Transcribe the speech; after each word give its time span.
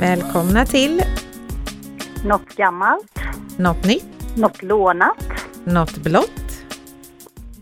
Välkomna 0.00 0.66
till 0.66 1.02
Något 2.24 2.56
gammalt, 2.56 3.18
Något 3.58 3.84
nytt, 3.84 4.36
något 4.36 4.62
lånat. 4.62 5.24
Något 5.64 5.96
blått 5.98 6.62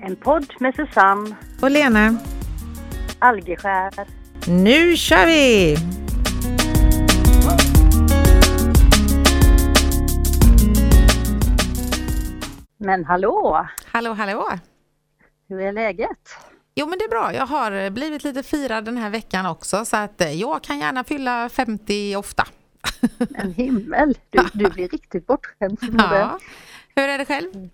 En 0.00 0.16
podd 0.16 0.54
med 0.60 0.74
Susanne 0.74 1.36
och 1.62 1.70
Lena. 1.70 2.18
Algeskär. 3.18 3.92
Nu 4.48 4.96
kör 4.96 5.26
vi! 5.26 5.76
Men 12.78 13.04
hallå, 13.04 13.66
Hallå, 13.92 14.12
hallå! 14.12 14.48
hur 15.48 15.60
är 15.60 15.72
läget? 15.72 16.36
Jo 16.78 16.86
men 16.86 16.98
det 16.98 17.04
är 17.04 17.08
bra, 17.08 17.34
jag 17.34 17.46
har 17.46 17.90
blivit 17.90 18.24
lite 18.24 18.42
firad 18.42 18.84
den 18.84 18.96
här 18.96 19.10
veckan 19.10 19.46
också 19.46 19.84
så 19.84 19.96
att 19.96 20.20
eh, 20.20 20.32
jag 20.32 20.62
kan 20.62 20.78
gärna 20.78 21.04
fylla 21.04 21.48
50 21.48 22.16
ofta. 22.16 22.44
En 23.34 23.52
himmel, 23.52 24.18
du, 24.30 24.38
du 24.52 24.70
blir 24.70 24.88
riktigt 24.88 25.26
bortskämd. 25.26 25.78
Ja. 25.98 26.38
Hur 26.96 27.08
är 27.08 27.18
det 27.18 27.24
själv? 27.24 27.68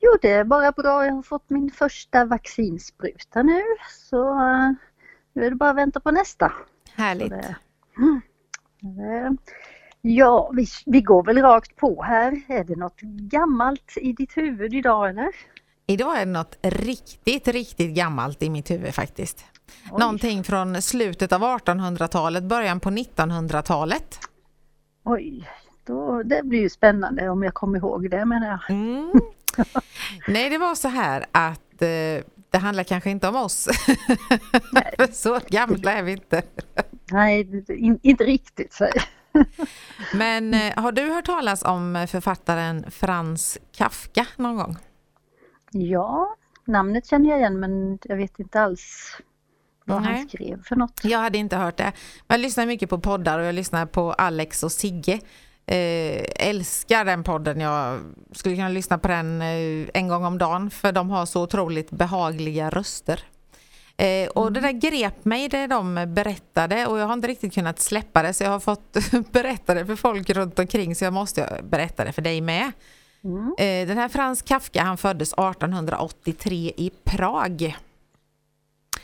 Jo, 0.00 0.16
det 0.22 0.30
är 0.32 0.44
bara 0.44 0.72
bra. 0.72 1.06
Jag 1.06 1.12
har 1.14 1.22
fått 1.22 1.50
min 1.50 1.70
första 1.70 2.24
vaccinspruta 2.24 3.42
nu 3.42 3.62
så 4.10 4.30
eh, 4.30 4.70
nu 5.32 5.46
är 5.46 5.50
det 5.50 5.56
bara 5.56 5.70
att 5.70 5.76
vänta 5.76 6.00
på 6.00 6.10
nästa. 6.10 6.52
Härligt. 6.94 7.30
Det- 7.30 7.56
Mm. 7.98 8.20
Det- 8.80 9.36
Ja, 10.00 10.50
vi, 10.54 10.66
vi 10.86 11.00
går 11.00 11.24
väl 11.24 11.38
rakt 11.42 11.76
på 11.76 12.02
här. 12.02 12.40
Är 12.48 12.64
det 12.64 12.76
något 12.76 13.00
gammalt 13.00 13.92
i 13.96 14.12
ditt 14.12 14.36
huvud 14.36 14.74
idag 14.74 15.08
eller? 15.10 15.28
Idag 15.88 16.16
är 16.16 16.26
det 16.26 16.32
något 16.32 16.58
riktigt, 16.62 17.48
riktigt 17.48 17.94
gammalt 17.94 18.42
i 18.42 18.50
mitt 18.50 18.70
huvud 18.70 18.94
faktiskt. 18.94 19.44
Oj. 19.92 20.00
Någonting 20.00 20.44
från 20.44 20.82
slutet 20.82 21.32
av 21.32 21.42
1800-talet, 21.42 22.44
början 22.44 22.80
på 22.80 22.90
1900-talet. 22.90 24.18
Oj, 25.04 25.48
då, 25.84 26.22
det 26.22 26.42
blir 26.42 26.60
ju 26.60 26.68
spännande 26.68 27.28
om 27.28 27.42
jag 27.42 27.54
kommer 27.54 27.78
ihåg 27.78 28.10
det 28.10 28.24
menar 28.24 28.46
jag. 28.46 28.70
Mm. 28.70 29.12
Nej, 30.28 30.50
det 30.50 30.58
var 30.58 30.74
så 30.74 30.88
här 30.88 31.26
att 31.32 31.82
eh, 31.82 32.24
det 32.50 32.58
handlar 32.58 32.84
kanske 32.84 33.10
inte 33.10 33.28
om 33.28 33.36
oss. 33.36 33.64
För 34.96 35.12
så 35.12 35.40
gamla 35.48 35.92
är 35.92 36.02
vi 36.02 36.12
inte. 36.12 36.42
Nej, 37.10 37.64
in, 37.68 37.98
inte 38.02 38.24
riktigt 38.24 38.72
så. 38.72 38.88
Men 40.14 40.54
eh, 40.54 40.72
har 40.76 40.92
du 40.92 41.02
hört 41.02 41.26
talas 41.26 41.62
om 41.62 42.06
författaren 42.10 42.90
Frans 42.90 43.58
Kafka 43.72 44.26
någon 44.36 44.56
gång? 44.56 44.76
Ja, 45.80 46.36
namnet 46.64 47.06
känner 47.06 47.30
jag 47.30 47.38
igen 47.38 47.60
men 47.60 47.98
jag 48.02 48.16
vet 48.16 48.38
inte 48.38 48.60
alls 48.60 49.16
vad 49.84 50.02
Nej. 50.02 50.14
han 50.14 50.28
skrev 50.28 50.62
för 50.62 50.76
något. 50.76 51.00
Jag 51.04 51.18
hade 51.18 51.38
inte 51.38 51.56
hört 51.56 51.76
det. 51.76 51.92
Men 52.26 52.34
jag 52.34 52.40
lyssnar 52.40 52.66
mycket 52.66 52.90
på 52.90 52.98
poddar 52.98 53.38
och 53.38 53.44
jag 53.44 53.54
lyssnar 53.54 53.86
på 53.86 54.12
Alex 54.12 54.62
och 54.62 54.72
Sigge. 54.72 55.20
Eh, 55.66 56.48
älskar 56.48 57.04
den 57.04 57.24
podden. 57.24 57.60
Jag 57.60 58.00
skulle 58.32 58.56
kunna 58.56 58.68
lyssna 58.68 58.98
på 58.98 59.08
den 59.08 59.42
eh, 59.42 59.88
en 59.94 60.08
gång 60.08 60.24
om 60.24 60.38
dagen 60.38 60.70
för 60.70 60.92
de 60.92 61.10
har 61.10 61.26
så 61.26 61.42
otroligt 61.42 61.90
behagliga 61.90 62.70
röster. 62.70 63.22
Eh, 63.96 64.28
och 64.28 64.52
det 64.52 64.60
där 64.60 64.72
grep 64.72 65.24
mig 65.24 65.48
det 65.48 65.66
de 65.66 66.04
berättade 66.08 66.86
och 66.86 66.98
jag 66.98 67.06
har 67.06 67.12
inte 67.12 67.28
riktigt 67.28 67.54
kunnat 67.54 67.80
släppa 67.80 68.22
det 68.22 68.34
så 68.34 68.44
jag 68.44 68.50
har 68.50 68.60
fått 68.60 68.96
berätta 69.32 69.74
det 69.74 69.86
för 69.86 69.96
folk 69.96 70.30
runt 70.30 70.58
omkring 70.58 70.94
så 70.94 71.04
jag 71.04 71.12
måste 71.12 71.60
berätta 71.70 72.04
det 72.04 72.12
för 72.12 72.22
dig 72.22 72.40
med. 72.40 72.72
Mm. 73.26 73.54
Eh, 73.58 73.88
den 73.88 73.98
här 73.98 74.08
Frans 74.08 74.42
Kafka 74.42 74.82
han 74.82 74.96
föddes 74.96 75.32
1883 75.32 76.72
i 76.76 76.90
Prag. 77.04 77.76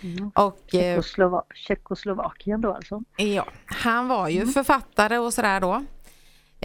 Mm. 0.03 0.31
Och 0.35 0.75
eh, 0.75 0.99
Tjeckoslowa- 0.99 1.43
Tjeckoslovakien 1.55 2.61
då 2.61 2.75
alltså. 2.75 3.03
Ja, 3.17 3.47
han 3.67 4.09
var 4.09 4.29
ju 4.29 4.47
författare 4.47 5.19
och 5.19 5.35
sådär 5.35 5.61
då. 5.61 5.75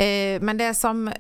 Eh, 0.04 0.42
men 0.42 0.58
det 0.58 0.74
som 0.74 1.12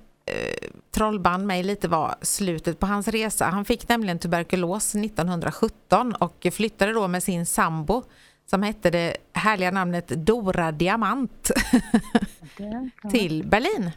trollband 0.91 1.47
mig 1.47 1.63
lite 1.63 1.87
var 1.87 2.15
slutet 2.21 2.79
på 2.79 2.85
hans 2.85 3.07
resa. 3.07 3.45
Han 3.45 3.65
fick 3.65 3.89
nämligen 3.89 4.19
tuberkulos 4.19 4.95
1917 4.95 6.13
och 6.15 6.47
flyttade 6.51 6.93
då 6.93 7.07
med 7.07 7.23
sin 7.23 7.45
sambo 7.45 8.03
som 8.45 8.63
hette 8.63 8.89
det 8.89 9.17
härliga 9.33 9.71
namnet 9.71 10.07
Dora 10.07 10.71
Diamant 10.71 11.51
till 13.11 13.47
Berlin. 13.47 13.91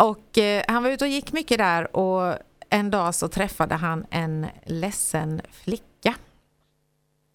Och 0.00 0.38
eh, 0.38 0.64
han 0.68 0.82
var 0.82 0.90
ute 0.90 1.04
och 1.04 1.10
gick 1.10 1.32
mycket 1.32 1.58
där 1.58 1.96
och 1.96 2.38
en 2.70 2.90
dag 2.90 3.14
så 3.14 3.28
träffade 3.28 3.74
han 3.74 4.06
en 4.10 4.46
ledsen 4.64 5.40
flicka. 5.50 6.14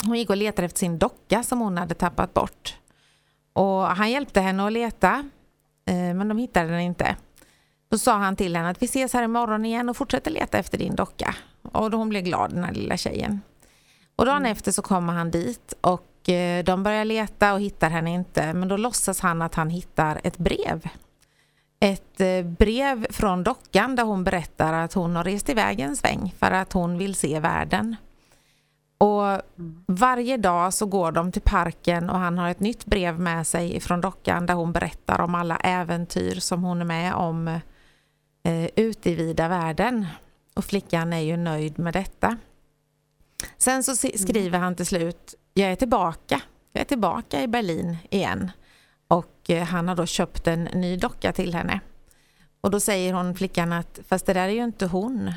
Hon 0.05 0.17
gick 0.17 0.29
och 0.29 0.37
letade 0.37 0.65
efter 0.65 0.79
sin 0.79 0.99
docka 0.99 1.43
som 1.43 1.59
hon 1.59 1.77
hade 1.77 1.95
tappat 1.95 2.33
bort. 2.33 2.77
Och 3.53 3.81
han 3.81 4.11
hjälpte 4.11 4.41
henne 4.41 4.65
att 4.65 4.71
leta, 4.73 5.29
eh, 5.85 5.95
men 5.95 6.27
de 6.27 6.37
hittade 6.37 6.69
den 6.69 6.79
inte. 6.79 7.15
Då 7.89 7.97
sa 7.97 8.13
han 8.13 8.35
till 8.35 8.55
henne 8.55 8.69
att 8.69 8.81
vi 8.81 8.85
ses 8.85 9.13
här 9.13 9.23
imorgon 9.23 9.65
igen 9.65 9.89
och 9.89 9.97
fortsätter 9.97 10.31
leta 10.31 10.57
efter 10.57 10.77
din 10.77 10.95
docka. 10.95 11.35
Och 11.61 11.91
då 11.91 11.97
hon 11.97 12.09
blev 12.09 12.23
glad 12.23 12.51
den 12.53 12.63
här 12.63 12.73
lilla 12.73 12.97
tjejen. 12.97 13.41
Och 14.15 14.25
dagen 14.25 14.45
efter 14.45 14.71
så 14.71 14.81
kommer 14.81 15.13
han 15.13 15.31
dit 15.31 15.73
och 15.81 16.29
eh, 16.29 16.63
de 16.63 16.83
börjar 16.83 17.05
leta 17.05 17.53
och 17.53 17.61
hittar 17.61 17.89
henne 17.89 18.13
inte. 18.13 18.53
Men 18.53 18.67
då 18.67 18.77
låtsas 18.77 19.19
han 19.19 19.41
att 19.41 19.55
han 19.55 19.69
hittar 19.69 20.21
ett 20.23 20.37
brev. 20.37 20.89
Ett 21.83 22.21
eh, 22.21 22.43
brev 22.43 23.07
från 23.09 23.43
dockan 23.43 23.95
där 23.95 24.03
hon 24.03 24.23
berättar 24.23 24.73
att 24.73 24.93
hon 24.93 25.15
har 25.15 25.23
rest 25.23 25.49
iväg 25.49 25.79
en 25.79 25.95
sväng 25.95 26.35
för 26.39 26.51
att 26.51 26.73
hon 26.73 26.97
vill 26.97 27.15
se 27.15 27.39
världen. 27.39 27.95
Och 28.97 29.41
varje 29.85 30.37
dag 30.37 30.73
så 30.73 30.85
går 30.85 31.11
de 31.11 31.31
till 31.31 31.41
parken 31.41 32.09
och 32.09 32.19
han 32.19 32.37
har 32.37 32.49
ett 32.49 32.59
nytt 32.59 32.85
brev 32.85 33.19
med 33.19 33.47
sig 33.47 33.79
från 33.79 34.01
dockan 34.01 34.45
där 34.45 34.53
hon 34.53 34.71
berättar 34.71 35.21
om 35.21 35.35
alla 35.35 35.57
äventyr 35.57 36.35
som 36.39 36.63
hon 36.63 36.81
är 36.81 36.85
med 36.85 37.13
om 37.13 37.47
eh, 38.43 38.69
ute 38.75 39.09
i 39.09 39.15
vida 39.15 39.47
världen. 39.47 40.07
Och 40.55 40.65
flickan 40.65 41.13
är 41.13 41.19
ju 41.19 41.37
nöjd 41.37 41.79
med 41.79 41.93
detta. 41.93 42.37
Sen 43.57 43.83
så 43.83 43.95
si- 43.95 44.17
skriver 44.17 44.59
han 44.59 44.75
till 44.75 44.85
slut, 44.85 45.35
jag 45.53 45.71
är 45.71 45.75
tillbaka. 45.75 46.41
Jag 46.73 46.81
är 46.81 46.85
tillbaka 46.85 47.41
i 47.41 47.47
Berlin 47.47 47.97
igen. 48.09 48.51
Och 49.11 49.49
eh, 49.49 49.63
han 49.63 49.87
har 49.87 49.95
då 49.95 50.05
köpt 50.05 50.47
en 50.47 50.63
ny 50.63 50.97
docka 50.97 51.31
till 51.31 51.53
henne. 51.53 51.79
Och 52.61 52.71
då 52.71 52.79
säger 52.79 53.13
hon 53.13 53.35
flickan 53.35 53.73
att, 53.73 53.99
fast 54.07 54.25
det 54.25 54.33
där 54.33 54.47
är 54.47 54.53
ju 54.53 54.63
inte 54.63 54.85
hon. 54.85 55.33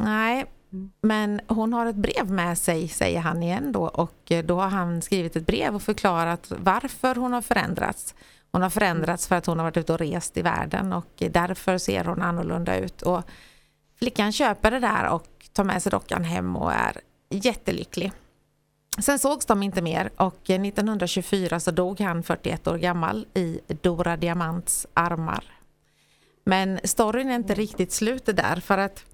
Nej, 0.00 0.46
men 1.02 1.40
hon 1.48 1.72
har 1.72 1.86
ett 1.86 1.96
brev 1.96 2.30
med 2.30 2.58
sig, 2.58 2.88
säger 2.88 3.20
han 3.20 3.42
igen 3.42 3.72
då. 3.72 3.88
Och 3.88 4.32
eh, 4.32 4.44
då 4.44 4.60
har 4.60 4.68
han 4.68 5.02
skrivit 5.02 5.36
ett 5.36 5.46
brev 5.46 5.74
och 5.74 5.82
förklarat 5.82 6.52
varför 6.56 7.14
hon 7.14 7.32
har 7.32 7.42
förändrats. 7.42 8.14
Hon 8.52 8.62
har 8.62 8.70
förändrats 8.70 9.28
för 9.28 9.36
att 9.36 9.46
hon 9.46 9.58
har 9.58 9.64
varit 9.64 9.76
ute 9.76 9.92
och 9.92 9.98
rest 9.98 10.36
i 10.36 10.42
världen 10.42 10.92
och 10.92 11.22
därför 11.30 11.78
ser 11.78 12.04
hon 12.04 12.22
annorlunda 12.22 12.76
ut. 12.76 13.02
Och 13.02 13.22
flickan 13.98 14.32
köper 14.32 14.70
det 14.70 14.80
där 14.80 15.08
och 15.08 15.48
tar 15.52 15.64
med 15.64 15.82
sig 15.82 15.90
dockan 15.90 16.24
hem 16.24 16.56
och 16.56 16.72
är 16.72 17.00
jättelycklig. 17.30 18.12
Sen 18.98 19.18
sågs 19.18 19.46
de 19.46 19.62
inte 19.62 19.82
mer 19.82 20.10
och 20.16 20.50
1924 20.50 21.60
så 21.60 21.70
dog 21.70 22.00
han 22.00 22.22
41 22.22 22.66
år 22.66 22.78
gammal 22.78 23.26
i 23.34 23.60
Dora 23.82 24.16
Diamants 24.16 24.86
armar. 24.94 25.44
Men 26.44 26.80
storyn 26.84 27.30
är 27.30 27.34
inte 27.34 27.54
riktigt 27.54 27.92
slut 27.92 28.26
där 28.26 28.56
för 28.60 28.78
att 28.78 29.04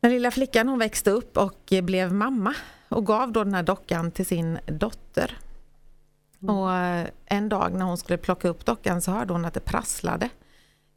den 0.00 0.10
lilla 0.10 0.30
flickan 0.30 0.68
hon 0.68 0.78
växte 0.78 1.10
upp 1.10 1.36
och 1.36 1.72
blev 1.82 2.12
mamma 2.12 2.54
och 2.88 3.06
gav 3.06 3.32
då 3.32 3.44
den 3.44 3.54
här 3.54 3.62
dockan 3.62 4.10
till 4.10 4.26
sin 4.26 4.58
dotter. 4.66 5.38
Och 6.40 6.72
eh, 6.72 7.06
en 7.26 7.48
dag 7.48 7.74
när 7.74 7.84
hon 7.84 7.98
skulle 7.98 8.18
plocka 8.18 8.48
upp 8.48 8.64
dockan 8.64 9.02
så 9.02 9.10
hörde 9.10 9.32
hon 9.32 9.44
att 9.44 9.54
det 9.54 9.60
prasslade. 9.60 10.28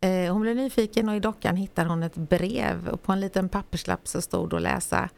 Eh, 0.01 0.33
Hon 0.33 0.41
blev 0.41 0.55
nyfiken 0.55 1.09
och 1.09 1.15
i 1.15 1.19
dockan 1.19 1.55
hittade 1.55 1.89
hon 1.89 2.03
ett 2.03 2.15
brev 2.15 2.87
och 2.87 3.03
på 3.03 3.11
en 3.11 3.19
liten 3.19 3.49
papperslapp 3.49 4.07
så 4.07 4.21
stod 4.21 4.49
det 4.49 4.55
att 4.55 4.61
läsa 4.61 5.09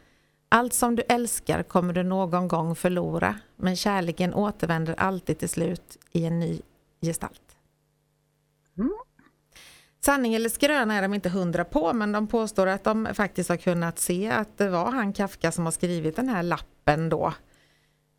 Allt 0.49 0.73
som 0.73 0.95
du 0.95 1.03
älskar 1.09 1.63
kommer 1.63 1.93
du 1.93 2.03
någon 2.03 2.47
gång 2.47 2.75
förlora 2.75 3.35
men 3.55 3.75
kärleken 3.75 4.33
återvänder 4.33 4.95
alltid 4.97 5.39
till 5.39 5.49
slut 5.49 5.97
i 6.11 6.25
en 6.25 6.39
ny 6.39 6.61
gestalt. 7.01 7.57
Mm. 8.77 8.93
Sanning 10.01 10.33
eller 10.33 10.49
skröna 10.49 10.93
är 10.95 11.01
de 11.01 11.13
inte 11.13 11.29
hundra 11.29 11.65
på 11.65 11.93
men 11.93 12.11
de 12.11 12.27
påstår 12.27 12.67
att 12.67 12.83
de 12.83 13.07
faktiskt 13.13 13.49
har 13.49 13.57
kunnat 13.57 13.99
se 13.99 14.29
att 14.29 14.57
det 14.57 14.69
var 14.69 14.91
han 14.91 15.13
Kafka 15.13 15.51
som 15.51 15.65
har 15.65 15.71
skrivit 15.71 16.15
den 16.15 16.29
här 16.29 16.43
lappen 16.43 17.09
då. 17.09 17.33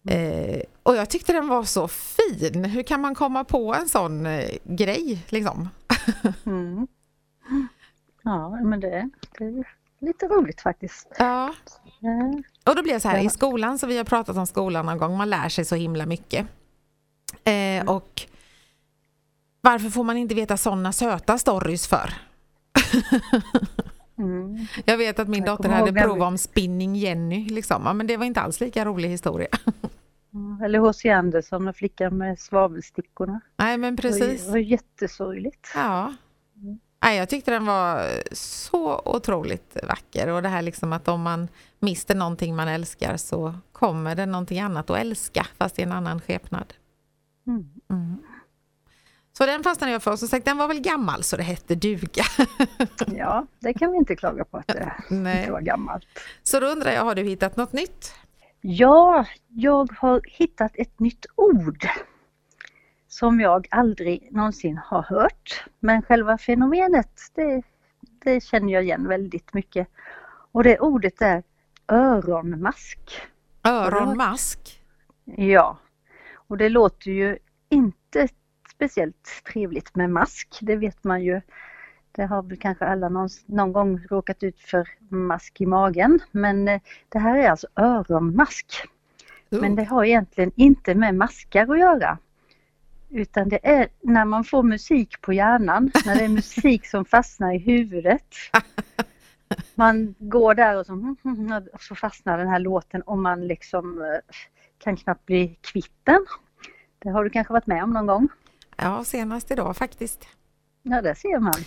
Eh, 0.08 0.62
och 0.82 0.96
jag 0.96 1.10
tyckte 1.10 1.32
den 1.32 1.48
var 1.48 1.64
så 1.64 1.88
fin. 1.88 2.64
Hur 2.64 2.82
kan 2.82 3.00
man 3.00 3.14
komma 3.14 3.44
på 3.44 3.74
en 3.74 3.88
sån 3.88 4.26
eh, 4.26 4.50
grej 4.64 5.24
liksom? 5.28 5.68
Mm. 6.46 6.86
Ja, 8.22 8.60
men 8.64 8.80
det, 8.80 9.10
det 9.38 9.64
lite 10.00 10.26
roligt 10.26 10.60
faktiskt. 10.60 11.08
Ja. 11.18 11.54
Och 12.66 12.76
då 12.76 12.82
blir 12.82 12.94
det 12.94 13.00
så 13.00 13.08
här, 13.08 13.16
Ja. 13.18 13.22
i 13.24 13.30
skolan, 13.30 13.78
så 13.78 13.86
vi 13.86 13.96
har 13.96 14.04
pratat 14.04 14.36
om 14.36 14.46
skolan 14.46 14.86
någon 14.86 14.98
gång, 14.98 15.16
man 15.16 15.30
lär 15.30 15.48
sig 15.48 15.64
så 15.64 15.74
himla 15.74 16.06
mycket. 16.06 16.46
Eh, 17.44 17.88
och 17.90 18.22
varför 19.60 19.90
får 19.90 20.04
man 20.04 20.16
inte 20.16 20.34
veta 20.34 20.56
sådana 20.56 20.92
söta 20.92 21.38
stories 21.38 21.88
för? 21.88 22.12
Mm. 24.18 24.66
Jag 24.84 24.96
vet 24.98 25.18
att 25.18 25.28
min 25.28 25.44
dotter 25.44 25.68
hade 25.68 25.92
prov 25.92 26.14
vi- 26.16 26.20
om 26.22 26.38
Spinning 26.38 26.96
Jenny, 26.96 27.48
liksom. 27.48 27.96
men 27.96 28.06
det 28.06 28.16
var 28.16 28.24
inte 28.26 28.40
alls 28.40 28.60
lika 28.60 28.84
rolig 28.84 29.08
historia. 29.08 29.48
Eller 30.64 30.78
H.C. 30.78 31.10
Andersen 31.10 31.68
och 31.68 31.76
flickan 31.76 32.16
med 32.18 32.38
svavelstickorna. 32.38 33.40
Nej 33.56 33.78
men 33.78 33.96
precis. 33.96 34.44
Det 34.44 34.50
var 34.50 34.58
jättesorgligt. 34.58 35.68
Ja. 35.74 36.14
Nej, 37.02 37.18
jag 37.18 37.28
tyckte 37.28 37.50
den 37.50 37.66
var 37.66 38.08
så 38.34 39.02
otroligt 39.04 39.76
vacker 39.82 40.28
och 40.28 40.42
det 40.42 40.48
här 40.48 40.62
liksom 40.62 40.92
att 40.92 41.08
om 41.08 41.22
man 41.22 41.48
mister 41.78 42.14
någonting 42.14 42.56
man 42.56 42.68
älskar 42.68 43.16
så 43.16 43.54
kommer 43.72 44.14
det 44.14 44.26
någonting 44.26 44.60
annat 44.60 44.90
att 44.90 44.98
älska 44.98 45.46
fast 45.58 45.78
i 45.78 45.82
en 45.82 45.92
annan 45.92 46.20
skepnad. 46.20 46.74
Mm. 47.46 47.70
Mm. 47.90 48.18
Så 49.32 49.46
den 49.46 49.62
fastnade 49.62 49.92
jag 49.92 50.02
för 50.02 50.12
och 50.12 50.18
som 50.18 50.28
sagt 50.28 50.44
den 50.44 50.56
var 50.56 50.68
väl 50.68 50.80
gammal 50.80 51.22
så 51.22 51.36
det 51.36 51.42
hette 51.42 51.74
duga. 51.74 52.24
ja, 53.06 53.46
det 53.58 53.74
kan 53.74 53.92
vi 53.92 53.96
inte 53.96 54.16
klaga 54.16 54.44
på 54.44 54.56
att 54.56 54.66
det 54.66 54.92
Nej. 55.10 55.40
inte 55.40 55.52
var 55.52 55.60
gammalt. 55.60 56.04
Så 56.42 56.60
då 56.60 56.66
undrar 56.66 56.90
jag, 56.92 57.04
har 57.04 57.14
du 57.14 57.22
hittat 57.22 57.56
något 57.56 57.72
nytt? 57.72 58.14
Ja, 58.60 59.26
jag 59.48 59.92
har 59.98 60.20
hittat 60.24 60.72
ett 60.74 61.00
nytt 61.00 61.26
ord 61.34 61.88
som 63.20 63.40
jag 63.40 63.66
aldrig 63.70 64.28
någonsin 64.32 64.80
har 64.84 65.02
hört. 65.02 65.64
Men 65.80 66.02
själva 66.02 66.38
fenomenet, 66.38 67.20
det, 67.34 67.62
det 68.00 68.44
känner 68.44 68.72
jag 68.72 68.82
igen 68.82 69.08
väldigt 69.08 69.54
mycket. 69.54 69.88
Och 70.52 70.64
det 70.64 70.78
ordet 70.78 71.22
är 71.22 71.42
öronmask. 71.88 72.98
Öronmask? 73.64 74.82
Ja. 75.24 75.78
Och 76.34 76.56
det 76.56 76.68
låter 76.68 77.10
ju 77.10 77.38
inte 77.68 78.28
speciellt 78.74 79.42
trevligt 79.52 79.94
med 79.94 80.10
mask, 80.10 80.58
det 80.62 80.76
vet 80.76 81.04
man 81.04 81.22
ju. 81.22 81.40
Det 82.12 82.24
har 82.24 82.42
väl 82.42 82.56
kanske 82.56 82.84
alla 82.84 83.08
någon, 83.08 83.28
någon 83.46 83.72
gång 83.72 84.06
råkat 84.10 84.42
ut 84.42 84.60
för 84.60 84.88
mask 85.08 85.60
i 85.60 85.66
magen. 85.66 86.20
Men 86.30 86.68
eh, 86.68 86.80
det 87.08 87.18
här 87.18 87.38
är 87.38 87.50
alltså 87.50 87.66
öronmask. 87.76 88.88
Men 89.48 89.76
det 89.76 89.84
har 89.84 90.04
egentligen 90.04 90.52
inte 90.56 90.94
med 90.94 91.14
maskar 91.14 91.72
att 91.72 91.78
göra. 91.78 92.18
Utan 93.10 93.48
det 93.48 93.66
är 93.68 93.88
när 94.00 94.24
man 94.24 94.44
får 94.44 94.62
musik 94.62 95.20
på 95.20 95.32
hjärnan, 95.32 95.90
när 96.06 96.14
det 96.14 96.24
är 96.24 96.28
musik 96.28 96.86
som 96.86 97.04
fastnar 97.04 97.54
i 97.54 97.58
huvudet. 97.58 98.34
Man 99.74 100.14
går 100.18 100.54
där 100.54 100.76
och 100.76 100.86
så, 100.86 101.16
och 101.72 101.82
så 101.82 101.94
fastnar 101.94 102.38
den 102.38 102.48
här 102.48 102.58
låten 102.58 103.02
och 103.02 103.18
man 103.18 103.46
liksom 103.46 104.02
eh, 104.02 104.34
kan 104.78 104.96
knappt 104.96 105.26
bli 105.26 105.58
kvitt 105.60 106.00
den. 106.04 106.26
Det 106.98 107.10
har 107.10 107.24
du 107.24 107.30
kanske 107.30 107.52
varit 107.52 107.66
med 107.66 107.84
om 107.84 107.90
någon 107.90 108.06
gång? 108.06 108.28
Ja, 108.76 109.04
senast 109.04 109.50
idag 109.50 109.76
faktiskt. 109.76 110.28
Ja, 110.82 111.02
det 111.02 111.14
ser 111.14 111.38
man. 111.38 111.64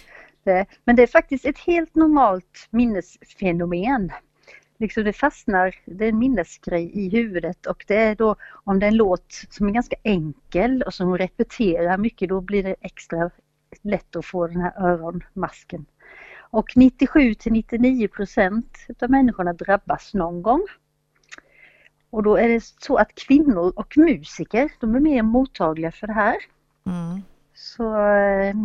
Men 0.86 0.96
det 0.96 1.04
är 1.04 1.08
faktiskt 1.08 1.46
ett 1.46 1.58
helt 1.58 1.96
normalt 1.96 2.68
minnesfenomen 2.70 4.12
liksom 4.84 5.04
det 5.04 5.14
fastnar, 5.14 5.76
det 5.86 6.06
är 6.06 6.10
en 6.10 6.20
minnesgrej 6.20 6.92
i 6.94 7.10
huvudet 7.10 7.66
och 7.66 7.86
det 7.88 7.96
är 7.96 8.16
då 8.16 8.36
om 8.64 8.80
det 8.80 8.86
är 8.86 8.92
en 8.92 8.98
låt 8.98 9.34
som 9.50 9.68
är 9.68 9.72
ganska 9.72 9.96
enkel 10.04 10.84
och 10.84 10.94
som 10.94 11.18
repeterar 11.18 11.98
mycket 11.98 12.30
då 12.30 12.42
blir 12.42 12.64
det 12.64 12.76
extra 12.82 13.30
lätt 13.82 14.16
att 14.16 14.26
få 14.26 14.48
den 14.48 14.62
här 14.62 14.74
öronmasken. 14.78 15.86
Och 16.38 16.74
97 16.76 17.34
till 17.34 17.54
99 17.54 18.08
procent 18.08 18.78
av 19.02 19.10
människorna 19.10 19.54
drabbas 19.54 20.14
någon 20.14 20.42
gång. 20.42 20.62
Och 22.10 22.24
då 22.24 22.36
är 22.36 22.50
det 22.50 22.64
så 22.64 22.98
att 22.98 23.16
kvinnor 23.16 23.74
och 23.76 23.98
musiker, 23.98 24.72
de 24.80 24.96
är 24.96 25.00
mer 25.00 25.24
mottagliga 25.24 25.92
för 25.92 26.08
det 26.08 26.14
här. 26.14 26.36
Mm. 26.86 27.22
Så 27.54 27.96
eh, 27.96 28.56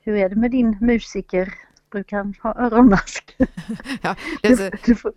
hur 0.00 0.16
är 0.16 0.28
det 0.28 0.36
med 0.36 0.50
din 0.50 0.78
musiker 0.80 1.54
brukar 1.90 2.16
han 2.16 2.34
ha 2.42 2.54
öronmask? 2.58 3.36
ja, 4.02 4.16
det 4.42 4.56
så, 4.56 4.70
du, 4.84 4.94
får, 4.94 5.12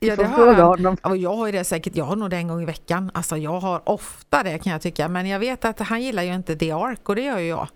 du 0.00 0.06
ja, 0.06 0.16
får 0.16 0.24
fråga 0.24 0.62
honom. 0.62 0.96
Och 1.02 1.16
jag 1.16 1.36
har 1.36 1.46
ju 1.46 1.52
det 1.52 1.64
säkert, 1.64 1.96
jag 1.96 2.04
har 2.04 2.16
nog 2.16 2.30
det 2.30 2.36
en 2.36 2.48
gång 2.48 2.62
i 2.62 2.66
veckan. 2.66 3.10
Alltså 3.14 3.36
jag 3.36 3.60
har 3.60 3.88
ofta 3.88 4.42
det 4.42 4.58
kan 4.58 4.72
jag 4.72 4.82
tycka. 4.82 5.08
Men 5.08 5.26
jag 5.26 5.38
vet 5.38 5.64
att 5.64 5.80
han 5.80 6.02
gillar 6.02 6.22
ju 6.22 6.34
inte 6.34 6.56
The 6.56 6.72
Ark 6.72 7.08
och 7.08 7.16
det 7.16 7.22
gör 7.22 7.38
ju 7.38 7.48
jag. 7.48 7.68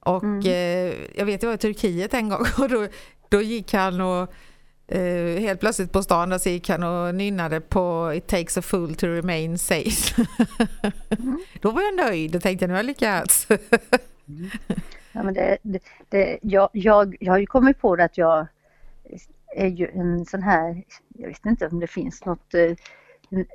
Och 0.00 0.22
mm. 0.22 0.46
eh, 0.46 0.94
jag 1.14 1.26
vet, 1.26 1.42
jag 1.42 1.50
var 1.50 1.54
i 1.54 1.58
Turkiet 1.58 2.14
en 2.14 2.28
gång 2.28 2.46
och 2.58 2.68
då, 2.68 2.86
då 3.28 3.42
gick 3.42 3.74
han 3.74 4.00
och 4.00 4.32
eh, 4.88 5.40
helt 5.40 5.60
plötsligt 5.60 5.92
på 5.92 6.02
stan 6.02 6.28
där 6.28 6.38
så 6.38 6.48
gick 6.48 6.68
han 6.68 6.82
och 6.82 7.14
nynnade 7.14 7.60
på 7.60 8.12
It 8.14 8.26
takes 8.26 8.56
a 8.56 8.62
fool 8.62 8.94
to 8.94 9.06
remain 9.06 9.58
safe. 9.58 10.26
mm. 11.18 11.40
Då 11.60 11.70
var 11.70 11.82
jag 11.82 11.96
nöjd 11.96 12.36
och 12.36 12.42
tänkte 12.42 12.66
nu 12.66 12.72
har 12.72 12.78
jag 12.78 12.86
lyckats. 12.86 13.48
mm. 14.28 14.50
Ja, 15.12 15.22
men 15.22 15.34
det, 15.34 15.58
det, 15.62 15.82
det, 16.08 16.38
jag, 16.42 16.68
jag, 16.72 17.16
jag 17.20 17.32
har 17.32 17.38
ju 17.38 17.46
kommit 17.46 17.80
på 17.80 17.96
det 17.96 18.04
att 18.04 18.18
jag 18.18 18.46
är 19.56 19.66
ju 19.66 19.88
en 19.88 20.24
sån 20.24 20.42
här, 20.42 20.84
jag 21.08 21.28
vet 21.28 21.46
inte 21.46 21.66
om 21.66 21.80
det 21.80 21.86
finns 21.86 22.24
något 22.24 22.54
eh, 22.54 22.76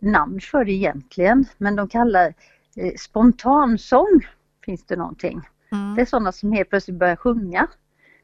namn 0.01 0.41
för 0.41 0.65
det 0.65 0.71
egentligen, 0.71 1.45
men 1.57 1.75
de 1.75 1.87
kallar 1.87 2.33
eh, 2.75 2.93
spontansång, 2.97 4.21
finns 4.65 4.85
det 4.85 4.95
någonting. 4.95 5.41
Mm. 5.71 5.95
Det 5.95 6.01
är 6.01 6.05
sådana 6.05 6.31
som 6.31 6.51
helt 6.51 6.69
plötsligt 6.69 6.97
börjar 6.97 7.15
sjunga. 7.15 7.67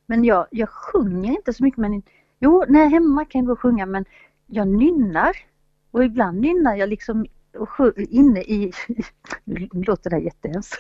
Men 0.06 0.24
jag, 0.24 0.48
jag 0.52 0.70
sjunger 0.70 1.32
inte 1.32 1.54
så 1.54 1.64
mycket, 1.64 1.78
men 1.78 2.04
jo, 2.40 2.66
när 2.68 2.80
jag 2.80 2.88
är 2.88 2.92
hemma 2.92 3.26
kan 3.26 3.40
jag 3.40 3.46
gå 3.46 3.54
och 3.54 3.60
sjunga, 3.60 3.86
men 3.86 4.06
jag 4.48 4.68
nynnar. 4.68 5.38
Och 5.92 6.04
ibland 6.04 6.42
nynnar 6.42 6.76
jag 6.76 6.90
liksom 6.90 7.26
inne 7.96 8.42
i, 8.42 8.72
nu 9.44 9.70
låter 9.74 10.10
det 10.10 10.20
jättehemskt, 10.20 10.80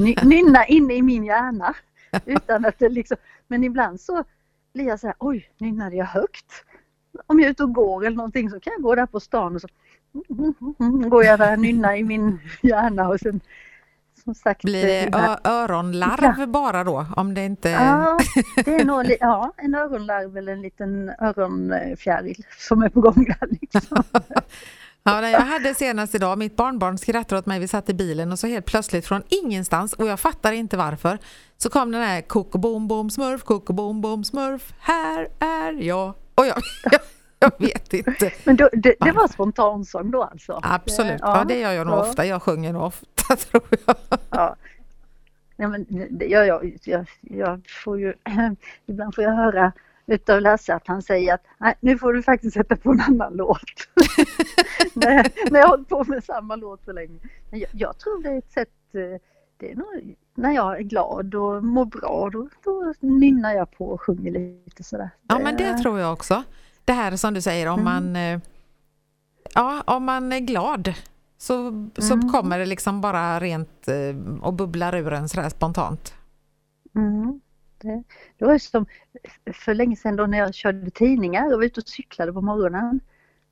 nynna 0.24 0.66
inne 0.66 0.94
i 0.94 1.02
min 1.02 1.24
hjärna. 1.24 1.74
Utan 2.26 2.64
att 2.64 2.78
det 2.78 2.88
liksom, 2.88 3.16
men 3.48 3.64
ibland 3.64 4.00
så 4.00 4.24
blir 4.74 4.86
jag 4.86 5.00
så 5.00 5.06
här, 5.06 5.16
oj, 5.18 5.50
nynnade 5.58 5.96
jag 5.96 6.06
högt? 6.06 6.64
Om 7.26 7.40
jag 7.40 7.46
är 7.46 7.50
ute 7.50 7.62
och 7.62 7.74
går 7.74 8.06
eller 8.06 8.16
någonting 8.16 8.50
så 8.50 8.60
kan 8.60 8.72
jag 8.72 8.82
gå 8.82 8.94
där 8.94 9.06
på 9.06 9.20
stan 9.20 9.54
och 9.54 9.60
så 9.60 9.68
går 11.08 11.24
jag 11.24 11.38
där 11.38 11.52
och 11.52 11.58
nynnar 11.58 11.96
i 11.96 12.04
min 12.04 12.38
hjärna 12.62 13.08
och 13.08 13.20
sen 13.20 13.40
som 14.24 14.34
sagt. 14.34 14.62
Blir 14.62 15.10
det 15.10 15.18
här... 15.18 15.38
öronlarv 15.44 16.48
bara 16.48 16.84
då? 16.84 17.06
Om 17.16 17.34
det 17.34 17.44
inte... 17.44 17.68
Ja, 17.68 18.18
det 18.64 18.74
är 18.74 18.84
nog, 18.84 19.16
ja, 19.20 19.52
en 19.56 19.74
öronlarv 19.74 20.36
eller 20.36 20.52
en 20.52 20.62
liten 20.62 21.12
öronfjäril 21.20 22.44
som 22.58 22.82
är 22.82 22.88
på 22.88 23.00
gång 23.00 23.24
där 23.24 23.48
liksom. 23.60 24.02
Ja, 25.02 25.28
jag 25.28 25.40
hade 25.40 25.74
senast 25.74 26.14
idag, 26.14 26.38
mitt 26.38 26.56
barnbarn 26.56 26.98
skrattade 26.98 27.38
åt 27.38 27.46
mig, 27.46 27.60
vi 27.60 27.68
satt 27.68 27.88
i 27.88 27.94
bilen 27.94 28.32
och 28.32 28.38
så 28.38 28.46
helt 28.46 28.66
plötsligt 28.66 29.06
från 29.06 29.22
ingenstans, 29.28 29.92
och 29.92 30.06
jag 30.06 30.20
fattar 30.20 30.52
inte 30.52 30.76
varför, 30.76 31.18
så 31.62 31.70
kom 31.70 31.92
den 31.92 32.02
här 32.02 32.20
koko 32.20 32.58
bom 32.58 32.88
bom 32.88 33.10
smurf, 33.10 33.42
koko 33.42 33.72
bom 33.72 34.00
bom 34.00 34.24
smurf, 34.24 34.74
här 34.78 35.28
är 35.38 35.72
jag. 35.72 36.14
Och 36.34 36.46
jag, 36.46 36.56
jag, 36.90 37.00
jag 37.38 37.52
vet 37.58 37.94
inte. 37.94 38.32
Men 38.44 38.56
då, 38.56 38.68
det, 38.72 38.94
det 39.00 39.12
var 39.12 39.28
spontansång 39.28 40.10
då 40.10 40.22
alltså? 40.22 40.60
Absolut, 40.62 41.20
ja, 41.20 41.38
ja 41.38 41.44
det 41.44 41.60
gör 41.60 41.72
jag 41.72 41.86
nog 41.86 41.96
ja. 41.96 42.00
ofta, 42.00 42.26
jag 42.26 42.42
sjunger 42.42 42.72
nog 42.72 42.82
ofta 42.82 43.36
tror 43.50 43.62
jag. 43.86 43.96
Ja. 44.30 44.56
Ja, 45.56 45.68
men, 45.68 45.86
jag, 46.20 46.46
jag, 46.46 46.78
jag, 46.84 47.06
jag 47.20 47.60
får 47.84 48.00
ju, 48.00 48.14
ibland 48.86 49.14
får 49.14 49.24
jag 49.24 49.32
höra 49.32 49.72
utav 50.06 50.40
Lasse 50.40 50.74
att 50.74 50.86
han 50.86 51.02
säger 51.02 51.34
att 51.34 51.42
Nej, 51.58 51.74
nu 51.80 51.98
får 51.98 52.12
du 52.12 52.22
faktiskt 52.22 52.54
sätta 52.54 52.76
på 52.76 52.90
en 52.90 53.00
annan 53.00 53.32
låt. 53.34 53.60
när, 54.94 55.50
när 55.50 55.60
jag 55.60 55.66
har 55.66 55.68
hållit 55.68 55.88
på 55.88 56.04
med 56.04 56.24
samma 56.24 56.56
låt 56.56 56.84
så 56.84 56.92
länge. 56.92 57.18
Men 57.50 57.60
jag, 57.60 57.70
jag, 57.72 57.98
tror 57.98 58.22
det 58.22 58.28
är 58.28 58.38
ett 58.38 58.52
sätt, 58.52 58.68
eh, 58.94 59.20
det 59.56 59.72
är 59.72 59.76
nog, 59.76 60.14
när 60.40 60.52
jag 60.52 60.78
är 60.78 60.82
glad 60.82 61.34
och 61.34 61.64
mår 61.64 61.84
bra 61.84 62.30
då, 62.32 62.48
då 62.64 62.94
nynnar 63.00 63.52
jag 63.52 63.70
på 63.70 63.86
och 63.86 64.00
sjunger 64.00 64.32
lite 64.64 64.84
sådär. 64.84 65.10
Ja 65.28 65.38
men 65.38 65.56
det 65.56 65.78
tror 65.78 65.98
jag 65.98 66.12
också. 66.12 66.42
Det 66.84 66.92
här 66.92 67.16
som 67.16 67.34
du 67.34 67.40
säger 67.40 67.66
om 67.66 67.80
mm. 67.80 67.84
man 67.84 68.16
eh, 68.16 68.40
Ja, 69.54 69.82
om 69.86 70.04
man 70.04 70.32
är 70.32 70.40
glad 70.40 70.94
så, 71.38 71.88
så 71.98 72.14
mm. 72.14 72.28
kommer 72.28 72.58
det 72.58 72.66
liksom 72.66 73.00
bara 73.00 73.40
rent 73.40 73.88
eh, 73.88 74.42
och 74.42 74.54
bubblar 74.54 74.94
ur 74.94 75.12
en 75.12 75.28
sådär 75.28 75.48
spontant. 75.48 76.14
Mm. 76.94 77.40
Det, 77.78 78.02
det 78.38 78.44
var 78.44 78.58
som 78.58 78.86
för 79.52 79.74
länge 79.74 79.96
sedan 79.96 80.16
då 80.16 80.26
när 80.26 80.38
jag 80.38 80.54
körde 80.54 80.90
tidningar 80.90 81.52
och 81.52 81.58
var 81.58 81.64
ute 81.64 81.80
och 81.80 81.88
cyklade 81.88 82.32
på 82.32 82.40
morgonen. 82.40 83.00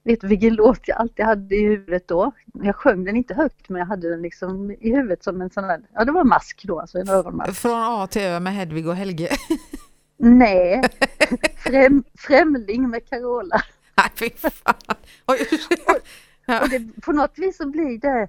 Vet 0.09 0.21
du 0.21 0.27
vilken 0.27 0.55
låt 0.55 0.89
jag 0.89 0.99
alltid 0.99 1.25
hade 1.25 1.57
i 1.57 1.63
huvudet 1.63 2.09
då? 2.09 2.33
Jag 2.53 2.77
sjöng 2.77 3.05
den 3.05 3.17
inte 3.17 3.35
högt 3.35 3.69
men 3.69 3.79
jag 3.79 3.87
hade 3.87 4.11
den 4.11 4.23
liksom 4.23 4.71
i 4.71 4.91
huvudet 4.95 5.25
som 5.25 5.41
en 5.41 5.51
sån 5.51 5.65
där, 5.65 5.81
ja 5.95 6.05
det 6.05 6.13
var 6.13 6.25
mask 6.25 6.65
då, 6.65 6.81
alltså 6.81 6.99
en 6.99 7.09
öronmask. 7.09 7.61
Från 7.61 7.73
A 7.75 8.07
till 8.07 8.23
Ö 8.23 8.41
med 8.41 8.55
Hedvig 8.55 8.89
och 8.89 8.95
Helge? 8.95 9.29
Nej, 10.17 10.83
Främ, 11.57 12.05
Främling 12.19 12.91
med 12.91 13.09
Carola. 13.09 13.63
Nej 13.97 14.11
fy 14.15 14.31
fan. 14.31 14.75
Oj. 15.27 15.39
Och, 16.47 16.63
och 16.63 16.69
det, 16.69 17.03
på 17.03 17.13
något 17.13 17.39
vis 17.39 17.57
så 17.57 17.69
blir 17.69 17.99
det 17.99 18.29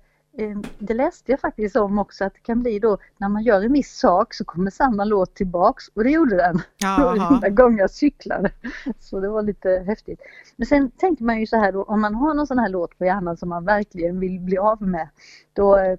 det 0.78 0.94
läste 0.94 1.32
jag 1.32 1.40
faktiskt 1.40 1.76
om 1.76 2.00
också 2.00 2.26
att 2.26 2.34
det 2.34 2.40
kan 2.40 2.62
bli 2.62 2.80
då 2.80 2.98
när 3.18 3.30
man 3.30 3.44
gör 3.44 3.62
en 3.62 3.74
viss 3.74 3.98
sak 3.98 4.34
så 4.34 4.46
kommer 4.46 4.72
samma 4.72 5.04
låt 5.04 5.36
tillbaks 5.36 5.88
och 5.88 6.04
det 6.04 6.10
gjorde 6.10 6.36
den. 6.36 6.62
Varenda 6.98 7.50
gång 7.50 7.78
jag 7.78 7.92
cyklade. 7.92 8.52
Så 9.00 9.20
det 9.20 9.30
var 9.30 9.42
lite 9.42 9.84
häftigt. 9.88 10.20
Men 10.56 10.68
sen 10.68 10.92
tänker 10.92 11.24
man 11.24 11.40
ju 11.40 11.48
så 11.48 11.58
här 11.58 11.72
då 11.72 11.84
om 11.84 12.02
man 12.02 12.16
har 12.16 12.34
någon 12.34 12.48
sån 12.48 12.60
här 12.60 12.70
låt 12.70 12.98
på 12.98 13.06
hjärnan 13.06 13.38
som 13.38 13.50
man 13.50 13.66
verkligen 13.66 14.20
vill 14.20 14.40
bli 14.40 14.58
av 14.58 14.82
med. 14.82 15.10
Då 15.54 15.78
eh, 15.78 15.98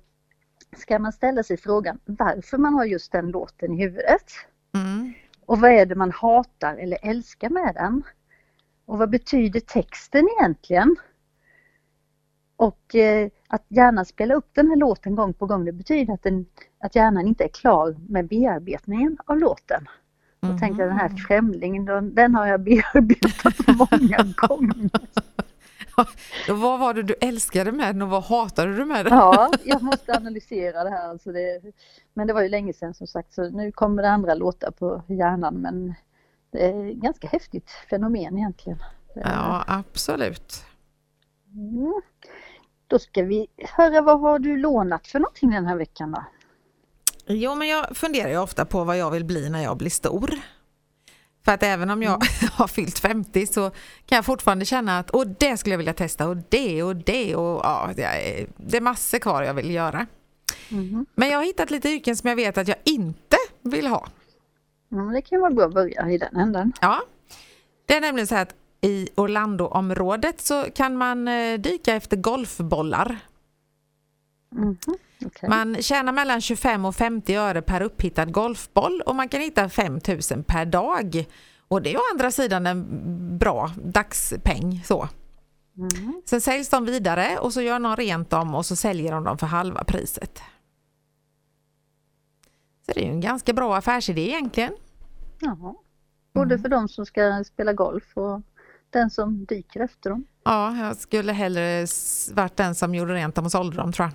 ska 0.76 0.98
man 0.98 1.12
ställa 1.12 1.42
sig 1.42 1.56
frågan 1.56 1.98
varför 2.04 2.58
man 2.58 2.74
har 2.74 2.84
just 2.84 3.12
den 3.12 3.30
låten 3.30 3.72
i 3.72 3.82
huvudet. 3.82 4.32
Mm. 4.74 5.12
Och 5.46 5.60
vad 5.60 5.70
är 5.70 5.86
det 5.86 5.94
man 5.94 6.10
hatar 6.10 6.76
eller 6.76 6.98
älskar 7.02 7.50
med 7.50 7.74
den? 7.74 8.02
Och 8.86 8.98
vad 8.98 9.10
betyder 9.10 9.60
texten 9.60 10.28
egentligen? 10.38 10.96
Och 12.60 12.94
eh, 12.94 13.28
att 13.48 13.64
gärna 13.68 14.04
spela 14.04 14.34
upp 14.34 14.48
den 14.52 14.68
här 14.68 14.76
låten 14.76 15.14
gång 15.14 15.32
på 15.32 15.46
gång 15.46 15.64
det 15.64 15.72
betyder 15.72 16.14
att, 16.14 16.22
den, 16.22 16.46
att 16.80 16.94
hjärnan 16.94 17.26
inte 17.26 17.44
är 17.44 17.48
klar 17.48 17.96
med 18.08 18.28
bearbetningen 18.28 19.18
av 19.26 19.38
låten. 19.38 19.88
Och 20.40 20.60
tänk 20.60 20.76
den 20.78 20.92
här 20.92 21.08
främlingen, 21.08 21.84
den, 21.84 22.14
den 22.14 22.34
har 22.34 22.46
jag 22.46 22.60
bearbetat 22.64 23.54
många 23.66 24.32
gånger. 24.36 24.90
vad 26.48 26.80
var 26.80 26.94
det 26.94 27.02
du 27.02 27.14
älskade 27.20 27.72
med 27.72 27.94
den 27.94 28.02
och 28.02 28.08
vad 28.08 28.24
hatade 28.24 28.76
du 28.76 28.84
med 28.84 29.06
den? 29.06 29.14
Ja, 29.14 29.52
jag 29.64 29.82
måste 29.82 30.16
analysera 30.16 30.84
det 30.84 30.90
här. 30.90 31.08
Alltså 31.08 31.32
det, 31.32 31.62
men 32.14 32.26
det 32.26 32.32
var 32.32 32.42
ju 32.42 32.48
länge 32.48 32.72
sedan 32.72 32.94
som 32.94 33.06
sagt 33.06 33.32
så 33.32 33.50
nu 33.50 33.72
kommer 33.72 34.02
det 34.02 34.10
andra 34.10 34.34
låtar 34.34 34.70
på 34.70 35.02
hjärnan 35.06 35.54
men 35.54 35.94
det 36.52 36.66
är 36.66 36.92
ganska 36.92 37.28
häftigt 37.28 37.70
fenomen 37.90 38.38
egentligen. 38.38 38.78
Ja, 39.14 39.64
absolut. 39.66 40.64
Mm. 41.54 42.00
Då 42.90 42.98
ska 42.98 43.22
vi 43.22 43.46
höra 43.58 44.00
vad 44.00 44.20
har 44.20 44.38
du 44.38 44.56
lånat 44.56 45.06
för 45.06 45.18
någonting 45.18 45.50
den 45.50 45.66
här 45.66 45.76
veckan 45.76 46.12
då? 46.12 46.24
Jo, 47.26 47.54
men 47.54 47.68
jag 47.68 47.96
funderar 47.96 48.30
ju 48.30 48.38
ofta 48.38 48.64
på 48.64 48.84
vad 48.84 48.98
jag 48.98 49.10
vill 49.10 49.24
bli 49.24 49.50
när 49.50 49.62
jag 49.62 49.76
blir 49.76 49.90
stor. 49.90 50.30
För 51.44 51.52
att 51.52 51.62
även 51.62 51.90
om 51.90 52.02
jag 52.02 52.12
mm. 52.12 52.50
har 52.52 52.66
fyllt 52.66 52.98
50 52.98 53.46
så 53.46 53.70
kan 54.06 54.16
jag 54.16 54.24
fortfarande 54.24 54.64
känna 54.64 54.98
att 54.98 55.10
och 55.10 55.26
det 55.26 55.56
skulle 55.56 55.72
jag 55.72 55.78
vilja 55.78 55.92
testa 55.92 56.28
och 56.28 56.36
det 56.48 56.82
och 56.82 56.96
det 56.96 57.36
och 57.36 57.60
ja, 57.64 57.90
det 57.96 58.76
är, 58.76 58.80
massor 58.80 59.18
kvar 59.18 59.42
jag 59.42 59.54
vill 59.54 59.70
göra. 59.70 60.06
Mm. 60.70 61.06
Men 61.14 61.28
jag 61.28 61.38
har 61.38 61.44
hittat 61.44 61.70
lite 61.70 61.88
yrken 61.88 62.16
som 62.16 62.28
jag 62.28 62.36
vet 62.36 62.58
att 62.58 62.68
jag 62.68 62.78
inte 62.84 63.36
vill 63.62 63.86
ha. 63.86 64.08
Mm, 64.92 65.12
det 65.12 65.22
kan 65.22 65.40
vara 65.40 65.50
bra 65.50 65.66
att 65.66 65.74
börja 65.74 66.10
i 66.10 66.18
den 66.18 66.36
änden. 66.36 66.72
Ja. 66.80 67.02
Det 67.86 67.94
är 67.94 68.00
nämligen 68.00 68.26
så 68.26 68.34
här 68.34 68.42
att 68.42 68.54
i 68.80 69.08
Orlando-området 69.14 70.40
så 70.40 70.64
kan 70.74 70.96
man 70.96 71.28
eh, 71.28 71.60
dyka 71.60 71.94
efter 71.94 72.16
golfbollar. 72.16 73.18
Mm. 74.52 74.76
Okay. 75.26 75.48
Man 75.48 75.82
tjänar 75.82 76.12
mellan 76.12 76.40
25 76.40 76.84
och 76.84 76.94
50 76.94 77.34
öre 77.34 77.62
per 77.62 77.82
upphittad 77.82 78.32
golfboll 78.32 79.02
och 79.06 79.16
man 79.16 79.28
kan 79.28 79.40
hitta 79.40 79.68
5 79.68 79.92
000 79.92 80.44
per 80.46 80.64
dag. 80.64 81.26
Och 81.68 81.82
det 81.82 81.94
är 81.94 81.96
å 81.96 82.02
andra 82.12 82.30
sidan 82.30 82.66
en 82.66 83.38
bra 83.38 83.70
dagspeng. 83.84 84.82
Så. 84.84 85.08
Mm. 85.76 86.22
Sen 86.24 86.40
säljs 86.40 86.68
de 86.68 86.84
vidare 86.84 87.38
och 87.38 87.52
så 87.52 87.62
gör 87.62 87.78
någon 87.78 87.96
rent 87.96 88.30
dem 88.30 88.54
och 88.54 88.66
så 88.66 88.76
säljer 88.76 89.12
de 89.12 89.24
dem 89.24 89.38
för 89.38 89.46
halva 89.46 89.84
priset. 89.84 90.42
Så 92.86 92.92
det 92.92 93.00
är 93.00 93.04
ju 93.04 93.10
en 93.10 93.20
ganska 93.20 93.52
bra 93.52 93.76
affärsidé 93.76 94.28
egentligen. 94.28 94.72
Jaha. 95.38 95.74
Både 96.32 96.54
mm. 96.54 96.62
för 96.62 96.68
de 96.68 96.88
som 96.88 97.06
ska 97.06 97.44
spela 97.44 97.72
golf 97.72 98.16
och 98.16 98.40
den 98.90 99.10
som 99.10 99.44
dyker 99.44 99.80
efter 99.80 100.10
dem. 100.10 100.26
Ja, 100.44 100.76
jag 100.76 100.96
skulle 100.96 101.32
hellre 101.32 101.86
varit 102.32 102.56
den 102.56 102.74
som 102.74 102.94
gjorde 102.94 103.14
rent 103.14 103.34
dem 103.34 103.44
och 103.44 103.52
sålde 103.52 103.76
dem 103.76 103.92
tror 103.92 104.06
jag. 104.06 104.14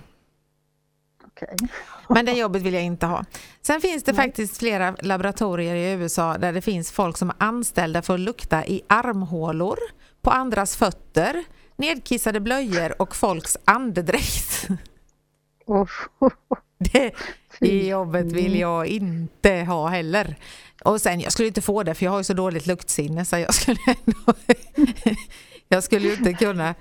Okay. 1.26 1.68
Men 2.08 2.26
det 2.26 2.32
jobbet 2.32 2.62
vill 2.62 2.74
jag 2.74 2.82
inte 2.82 3.06
ha. 3.06 3.24
Sen 3.62 3.80
finns 3.80 4.04
det 4.04 4.12
Nej. 4.12 4.26
faktiskt 4.26 4.58
flera 4.58 4.96
laboratorier 5.00 5.74
i 5.74 5.92
USA 5.92 6.38
där 6.38 6.52
det 6.52 6.60
finns 6.60 6.92
folk 6.92 7.16
som 7.16 7.30
är 7.30 7.36
anställda 7.38 8.02
för 8.02 8.14
att 8.14 8.20
lukta 8.20 8.66
i 8.66 8.82
armhålor, 8.86 9.78
på 10.22 10.30
andras 10.30 10.76
fötter, 10.76 11.44
nedkissade 11.76 12.40
blöjor 12.40 13.02
och 13.02 13.16
folks 13.16 13.56
andedräkt. 13.64 14.68
Oh. 15.66 15.90
Det, 16.78 17.14
det 17.60 17.86
jobbet 17.86 18.32
vill 18.32 18.58
jag 18.58 18.86
inte 18.86 19.50
ha 19.50 19.88
heller. 19.88 20.36
Och 20.84 21.00
sen, 21.00 21.20
jag 21.20 21.32
skulle 21.32 21.48
inte 21.48 21.62
få 21.62 21.82
det 21.82 21.94
för 21.94 22.04
jag 22.04 22.10
har 22.10 22.18
ju 22.18 22.24
så 22.24 22.34
dåligt 22.34 22.66
luktsinne 22.66 23.24
så 23.24 23.38
jag 23.38 23.54
skulle 23.54 23.78
ändå, 23.86 24.38
jag 25.68 25.84
skulle 25.84 26.08
ju 26.08 26.14
inte 26.14 26.32
kunna 26.32 26.74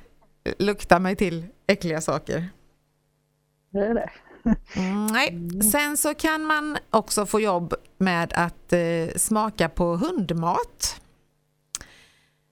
lukta 0.59 0.99
mig 0.99 1.15
till 1.15 1.45
äckliga 1.67 2.01
saker. 2.01 2.49
Det 3.71 3.79
är 3.79 3.93
det. 3.93 4.09
Mm, 4.75 5.07
nej, 5.07 5.49
sen 5.71 5.97
så 5.97 6.13
kan 6.13 6.43
man 6.43 6.77
också 6.89 7.25
få 7.25 7.39
jobb 7.39 7.73
med 7.97 8.33
att 8.33 8.73
eh, 8.73 9.07
smaka 9.15 9.69
på 9.69 9.95
hundmat. 9.95 11.01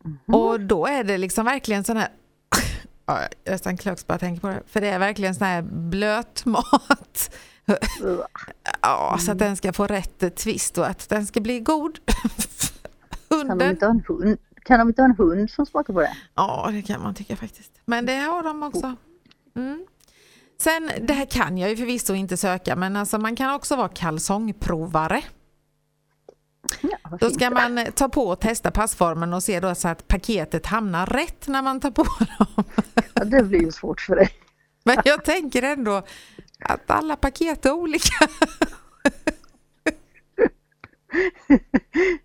Mm. 0.05 0.41
Och 0.41 0.59
då 0.59 0.85
är 0.85 1.03
det 1.03 1.17
liksom 1.17 1.45
verkligen 1.45 1.83
sån 1.83 1.97
här 1.97 2.09
ja, 3.05 3.21
jag 3.21 3.51
nästan 3.51 3.77
klöks 3.77 4.07
bara 4.07 4.19
tänka 4.19 4.41
på 4.41 4.47
det. 4.47 4.61
För 4.67 4.81
det 4.81 4.87
är 4.87 4.99
verkligen 4.99 5.35
sån 5.35 5.47
här 5.47 5.61
blöt 5.61 6.45
mat. 6.45 7.35
Ja, 8.81 9.17
så 9.19 9.31
att 9.31 9.39
den 9.39 9.55
ska 9.55 9.73
få 9.73 9.87
rätt 9.87 10.35
twist 10.35 10.77
och 10.77 10.87
att 10.87 11.09
den 11.09 11.25
ska 11.25 11.41
bli 11.41 11.59
god. 11.59 11.99
Hunden. 13.29 13.47
Kan 13.49 13.57
de 13.57 13.69
inte 13.69 13.85
ha 13.85 13.91
en 13.91 14.03
hund, 14.07 14.37
kan 14.63 14.79
de 14.79 14.87
inte 14.87 15.01
ha 15.01 15.09
en 15.09 15.15
hund 15.15 15.49
som 15.49 15.65
smakar 15.65 15.93
på 15.93 16.01
det? 16.01 16.17
Ja, 16.35 16.69
det 16.71 16.81
kan 16.81 17.01
man 17.03 17.15
tycka 17.15 17.35
faktiskt. 17.35 17.71
Men 17.85 18.05
det 18.05 18.15
har 18.15 18.43
de 18.43 18.63
också. 18.63 18.95
Mm. 19.55 19.85
Sen, 20.57 20.91
det 21.01 21.13
här 21.13 21.25
kan 21.25 21.57
jag 21.57 21.69
ju 21.69 21.77
förvisso 21.77 22.13
inte 22.13 22.37
söka, 22.37 22.75
men 22.75 22.95
alltså 22.95 23.17
man 23.17 23.35
kan 23.35 23.53
också 23.53 23.75
vara 23.75 23.89
kalsongprovare. 23.89 25.21
Ja, 26.81 27.17
då 27.19 27.29
ska 27.29 27.49
man 27.49 27.85
ta 27.95 28.09
på 28.09 28.27
och 28.27 28.39
testa 28.39 28.71
passformen 28.71 29.33
och 29.33 29.43
se 29.43 29.59
då 29.59 29.75
så 29.75 29.87
att 29.87 30.07
paketet 30.07 30.65
hamnar 30.65 31.05
rätt 31.05 31.47
när 31.47 31.61
man 31.61 31.79
tar 31.79 31.91
på 31.91 32.03
dem. 32.37 32.63
Ja, 33.13 33.23
det 33.23 33.43
blir 33.43 33.61
ju 33.61 33.71
svårt 33.71 34.01
för 34.01 34.15
dig. 34.15 34.29
Men 34.83 34.97
jag 35.05 35.25
tänker 35.25 35.61
ändå 35.61 36.03
att 36.63 36.91
alla 36.91 37.15
paket 37.15 37.65
är 37.65 37.71
olika. 37.71 38.13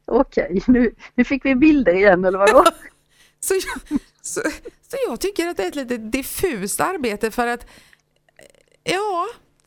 Okej, 0.05 0.63
nu, 0.67 0.95
nu 1.15 1.25
fick 1.25 1.45
vi 1.45 1.55
bilder 1.55 1.95
igen 1.95 2.25
eller 2.25 2.39
vadå? 2.39 2.65
så, 3.41 3.55
jag, 3.55 4.01
så, 4.23 4.41
så 4.83 4.97
jag 5.09 5.21
tycker 5.21 5.47
att 5.49 5.57
det 5.57 5.63
är 5.65 5.69
ett 5.69 5.75
lite 5.75 5.97
diffust 5.97 6.81
arbete 6.81 7.31
för 7.31 7.47
att 7.47 7.67
Ja, 8.85 9.27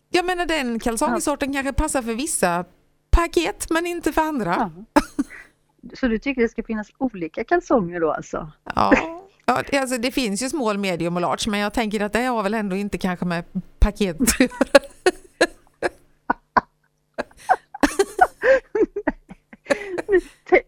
jag 0.09 0.25
menar 0.25 0.45
den 0.45 0.79
kalsongsorten 0.79 1.53
kanske 1.53 1.73
passar 1.73 2.01
för 2.01 2.13
vissa 2.13 2.65
paket 3.11 3.69
men 3.69 3.87
inte 3.87 4.13
för 4.13 4.21
andra. 4.21 4.55
Ja. 4.57 4.71
Så 5.93 6.07
du 6.07 6.19
tycker 6.19 6.41
det 6.41 6.49
ska 6.49 6.63
finnas 6.63 6.87
olika 6.97 7.43
kalsonger 7.43 7.99
då 7.99 8.11
alltså? 8.11 8.51
Ja, 8.75 8.93
ja 9.71 9.81
alltså 9.81 9.97
det 9.97 10.11
finns 10.11 10.43
ju 10.43 10.49
small, 10.49 10.77
medium 10.77 11.15
och 11.15 11.21
large 11.21 11.43
men 11.47 11.59
jag 11.59 11.73
tänker 11.73 11.99
att 11.99 12.13
det 12.13 12.21
har 12.21 12.43
väl 12.43 12.53
ändå 12.53 12.75
inte 12.75 12.97
kanske 12.97 13.25
med 13.25 13.43
paket. 13.79 14.17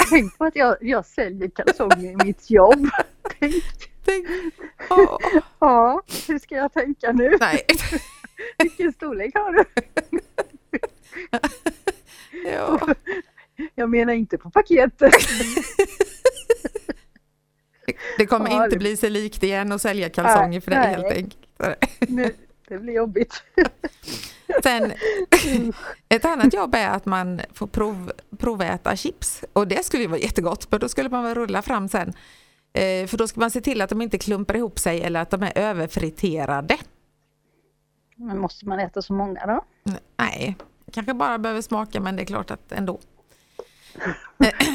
Tänk 0.10 0.38
på 0.38 0.46
att 0.46 0.56
jag, 0.56 0.78
jag 0.82 1.06
säljer 1.06 1.50
kalsonger 1.50 2.12
i 2.12 2.25
mitt 2.25 2.50
jobb. 2.50 2.90
Tänk. 3.40 3.63
Tänk. 4.06 4.28
Oh. 4.90 5.18
Ja, 5.60 6.02
hur 6.28 6.40
ska 6.40 6.56
jag 6.56 6.74
tänka 6.74 7.12
nu? 7.12 7.38
Nej. 7.40 7.66
Vilken 8.58 8.94
storlek 8.94 9.36
har 9.36 9.54
du? 9.54 9.66
ja. 12.50 12.88
Jag 13.75 13.90
menar 13.90 14.13
inte 14.13 14.38
på 14.38 14.50
paketet. 14.50 15.13
Det 18.17 18.25
kommer 18.25 18.50
ja, 18.50 18.63
inte 18.63 18.75
det... 18.75 18.79
bli 18.79 18.98
sig 18.98 19.10
likt 19.10 19.43
igen 19.43 19.72
att 19.72 19.82
sälja 19.82 20.10
kalsonger 20.10 20.62
för 20.62 20.72
dig 20.72 20.79
helt 20.79 21.05
enkelt. 21.05 21.48
Nu, 22.00 22.36
det 22.67 22.77
blir 22.77 22.93
jobbigt. 22.93 23.43
Sen, 24.63 24.93
ett 26.10 26.25
annat 26.25 26.53
jobb 26.53 26.75
är 26.75 26.89
att 26.89 27.05
man 27.05 27.41
får 27.53 27.67
prov, 27.67 28.12
proväta 28.38 28.96
chips 28.96 29.43
och 29.53 29.67
det 29.67 29.86
skulle 29.86 30.03
ju 30.03 30.10
vara 30.10 30.20
jättegott 30.20 30.72
men 30.72 30.79
då 30.79 30.89
skulle 30.89 31.10
man 31.10 31.24
väl 31.24 31.36
rulla 31.36 31.62
fram 31.62 31.88
sen. 31.88 32.13
Eh, 32.74 33.08
för 33.08 33.17
då 33.17 33.27
ska 33.27 33.39
man 33.39 33.51
se 33.51 33.62
till 33.62 33.82
att 33.82 33.89
de 33.89 34.01
inte 34.01 34.17
klumpar 34.17 34.55
ihop 34.55 34.79
sig 34.79 35.01
eller 35.01 35.22
att 35.22 35.29
de 35.29 35.43
är 35.43 35.58
överfriterade. 35.58 36.77
Men 38.15 38.39
måste 38.39 38.67
man 38.67 38.79
äta 38.79 39.01
så 39.01 39.13
många 39.13 39.46
då? 39.46 39.65
Nej, 40.17 40.55
kanske 40.91 41.13
bara 41.13 41.38
behöver 41.38 41.62
smaka 41.62 42.00
men 42.00 42.15
det 42.15 42.22
är 42.22 42.25
klart 42.25 42.51
att 42.51 42.72
ändå. 42.72 43.00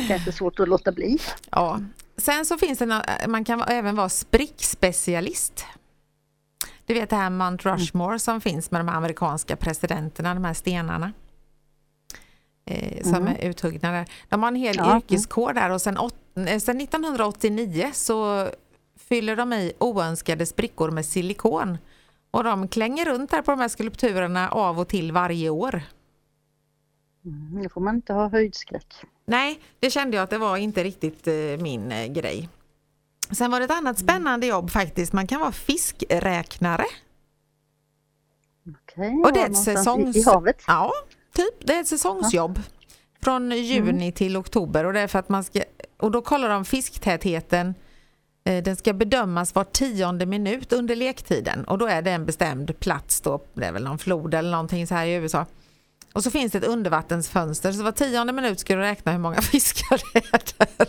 Kanske 0.08 0.32
svårt 0.32 0.60
att 0.60 0.68
låta 0.68 0.92
bli. 0.92 1.18
Ja. 1.50 1.80
Sen 2.18 2.46
så 2.46 2.58
finns 2.58 2.78
det, 2.78 3.04
man 3.28 3.44
kan 3.44 3.60
även 3.60 3.96
vara 3.96 4.08
sprickspecialist. 4.08 5.64
Du 6.86 6.94
vet 6.94 7.10
det 7.10 7.16
här 7.16 7.30
Mount 7.30 7.68
mm. 7.68 7.78
Rushmore 7.78 8.08
mm. 8.08 8.18
som 8.18 8.40
finns 8.40 8.70
med 8.70 8.80
de 8.80 8.88
amerikanska 8.88 9.56
presidenterna, 9.56 10.34
de 10.34 10.44
här 10.44 10.54
stenarna. 10.54 11.12
Eh, 12.64 13.02
som 13.02 13.14
mm. 13.14 13.28
är 13.28 13.48
uthuggna 13.48 13.92
där. 13.92 14.08
De 14.28 14.42
har 14.42 14.48
en 14.48 14.56
hel 14.56 14.76
ja. 14.76 14.96
yrkeskår 14.96 15.52
där 15.52 15.70
och 15.70 15.82
sen, 15.82 15.96
eh, 15.96 16.58
sen 16.58 16.80
1989 16.80 17.90
så 17.92 18.48
fyller 18.96 19.36
de 19.36 19.52
i 19.52 19.72
oönskade 19.78 20.46
sprickor 20.46 20.90
med 20.90 21.06
silikon 21.06 21.78
och 22.30 22.44
de 22.44 22.68
klänger 22.68 23.04
runt 23.04 23.32
här 23.32 23.42
på 23.42 23.50
de 23.50 23.60
här 23.60 23.68
skulpturerna 23.68 24.48
av 24.48 24.80
och 24.80 24.88
till 24.88 25.12
varje 25.12 25.50
år. 25.50 25.82
Mm, 27.24 27.62
det 27.62 27.68
får 27.68 27.80
man 27.80 27.94
inte 27.94 28.12
ha 28.12 28.28
höjdskräck. 28.28 29.04
Nej, 29.28 29.60
det 29.80 29.90
kände 29.90 30.16
jag 30.16 30.24
att 30.24 30.30
det 30.30 30.38
var 30.38 30.56
inte 30.56 30.84
riktigt 30.84 31.26
eh, 31.26 31.34
min 31.34 31.92
eh, 31.92 32.06
grej. 32.06 32.48
Sen 33.30 33.50
var 33.50 33.60
det 33.60 33.64
ett 33.64 33.70
annat 33.70 34.00
mm. 34.00 34.08
spännande 34.08 34.46
jobb 34.46 34.70
faktiskt. 34.70 35.12
Man 35.12 35.26
kan 35.26 35.40
vara 35.40 35.52
fiskräknare. 35.52 36.84
Okej, 38.82 39.22
och 39.24 39.32
det 39.32 39.40
är 39.40 39.50
ett 39.50 39.64
säsongs... 39.64 40.16
i, 40.16 40.22
havet? 40.22 40.62
Ja, 40.66 40.92
typ. 41.34 41.66
Det 41.66 41.74
är 41.74 41.80
ett 41.80 41.88
säsongsjobb. 41.88 42.58
Ja. 42.58 42.62
Från 43.22 43.50
juni 43.50 43.90
mm. 43.90 44.12
till 44.12 44.36
oktober 44.36 44.84
och 44.84 44.92
det 44.92 45.00
är 45.00 45.06
för 45.06 45.18
att 45.18 45.28
man 45.28 45.44
ska... 45.44 45.60
Och 45.96 46.10
då 46.10 46.22
kollar 46.22 46.48
de 46.48 46.64
fisktätheten 46.64 47.74
Eh, 48.48 48.62
den 48.62 48.76
ska 48.76 48.92
bedömas 48.92 49.54
var 49.54 49.64
tionde 49.64 50.26
minut 50.26 50.72
under 50.72 50.96
lektiden 50.96 51.64
och 51.64 51.78
då 51.78 51.86
är 51.86 52.02
det 52.02 52.10
en 52.10 52.26
bestämd 52.26 52.80
plats 52.80 53.20
då, 53.20 53.40
det 53.54 53.66
är 53.66 53.72
väl 53.72 53.84
någon 53.84 53.98
flod 53.98 54.34
eller 54.34 54.50
någonting 54.50 54.86
så 54.86 54.94
här 54.94 55.06
i 55.06 55.12
USA. 55.14 55.46
Och 56.12 56.24
så 56.24 56.30
finns 56.30 56.52
det 56.52 56.58
ett 56.58 56.64
undervattensfönster 56.64 57.72
så 57.72 57.82
var 57.82 57.92
tionde 57.92 58.32
minut 58.32 58.60
ska 58.60 58.74
du 58.74 58.80
räkna 58.80 59.12
hur 59.12 59.18
många 59.18 59.42
fiskar 59.42 60.00
det 60.12 60.18
är 60.18 60.42
där. 60.58 60.88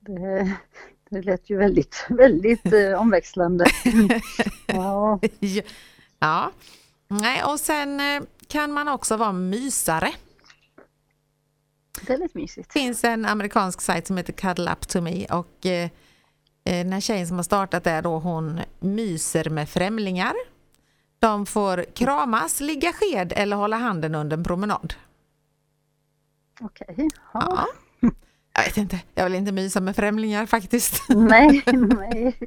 Det, 0.00 0.54
det 1.10 1.22
lät 1.22 1.50
ju 1.50 1.56
väldigt, 1.56 2.06
väldigt 2.08 2.72
eh, 2.72 3.00
omväxlande. 3.00 3.64
ja. 4.66 5.20
ja. 6.18 6.50
Nej, 7.08 7.44
och 7.44 7.60
sen 7.60 8.00
eh, 8.00 8.22
kan 8.46 8.72
man 8.72 8.88
också 8.88 9.16
vara 9.16 9.32
mysare. 9.32 10.12
Det 12.06 12.12
är 12.12 12.18
lite 12.18 12.38
mysigt. 12.38 12.68
Det 12.74 12.80
finns 12.80 13.04
en 13.04 13.24
amerikansk 13.24 13.80
sajt 13.80 14.06
som 14.06 14.16
heter 14.16 14.32
Cuddle 14.32 14.72
Up 14.72 14.88
To 14.88 15.00
Me 15.00 15.26
och 15.26 15.66
eh, 15.66 15.90
den 16.64 16.92
här 16.92 17.00
tjejen 17.00 17.26
som 17.26 17.36
har 17.36 17.44
startat 17.44 17.84
det 17.84 18.00
då 18.00 18.18
hon 18.18 18.60
myser 18.80 19.50
med 19.50 19.68
främlingar. 19.68 20.34
De 21.24 21.46
får 21.46 21.84
kramas, 21.94 22.60
ligga 22.60 22.92
sked 22.92 23.32
eller 23.36 23.56
hålla 23.56 23.76
handen 23.76 24.14
under 24.14 24.36
en 24.36 24.44
promenad. 24.44 24.94
Okej. 26.60 26.86
Okay. 26.90 27.08
Ja. 27.32 27.66
Jag 28.54 28.64
vet 28.64 28.76
inte, 28.76 29.00
jag 29.14 29.24
vill 29.24 29.34
inte 29.34 29.52
mysa 29.52 29.80
med 29.80 29.96
främlingar 29.96 30.46
faktiskt. 30.46 31.02
Nej, 31.08 31.62
nej. 31.72 32.38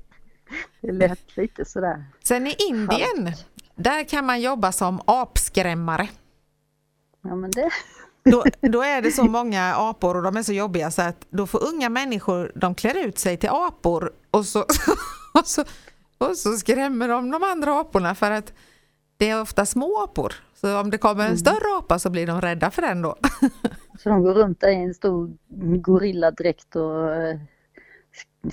Det 0.82 0.92
lät 0.92 1.38
lite 1.38 1.66
sådär. 1.66 2.06
Sen 2.24 2.48
i 2.48 2.56
Indien, 2.70 3.34
där 3.76 4.04
kan 4.04 4.26
man 4.26 4.42
jobba 4.42 4.72
som 4.72 5.02
apskrämmare. 5.06 6.10
Ja, 7.22 7.36
men 7.36 7.52
det... 7.52 7.70
Då, 8.24 8.44
då, 8.70 8.82
är 8.82 9.02
det 9.02 9.12
så 9.12 9.24
många 9.24 9.76
apor 9.76 10.18
och 10.18 10.24
de 10.24 10.38
är 10.38 10.44
så 10.44 10.54
jobbiga 10.54 10.92
så 10.92 11.02
att 11.02 11.26
då 11.30 11.48
får 11.48 11.64
unga 11.64 11.90
människor, 11.90 12.52
de 12.56 12.76
klär 12.76 12.98
ut 12.98 13.20
sig 13.20 13.38
till 13.38 13.50
apor 13.50 14.12
och 14.32 14.46
så, 14.46 14.66
och 15.34 15.48
så, 15.48 15.64
och 16.18 16.38
så 16.38 16.52
skrämmer 16.52 17.08
de 17.08 17.32
de 17.32 17.44
andra 17.44 17.80
aporna 17.80 18.16
för 18.16 18.32
att 18.32 18.54
det 19.18 19.30
är 19.30 19.42
ofta 19.42 19.66
små 19.66 20.04
apor. 20.04 20.34
Så 20.54 20.80
om 20.80 20.90
det 20.90 20.98
kommer 20.98 21.22
en 21.22 21.28
mm. 21.28 21.38
större 21.38 21.78
apa 21.78 22.00
så 22.00 22.10
blir 22.10 22.28
de 22.28 22.42
rädda 22.42 22.72
för 22.72 22.82
den 22.82 23.02
då. 23.02 23.16
Så 24.00 24.10
de 24.10 24.24
går 24.24 24.34
runt 24.34 24.62
där 24.62 24.70
i 24.70 24.76
en 24.76 24.94
stor 24.94 25.38
gorilladräkt 25.82 26.76
och 26.76 27.16
eh, 27.16 27.40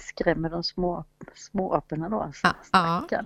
skrämmer 0.00 0.50
de 0.50 0.62
små, 0.62 1.04
små 1.34 1.72
aporna 1.72 2.08
då. 2.08 2.20
Alltså, 2.20 2.46
ja, 2.72 3.06
ja. 3.10 3.22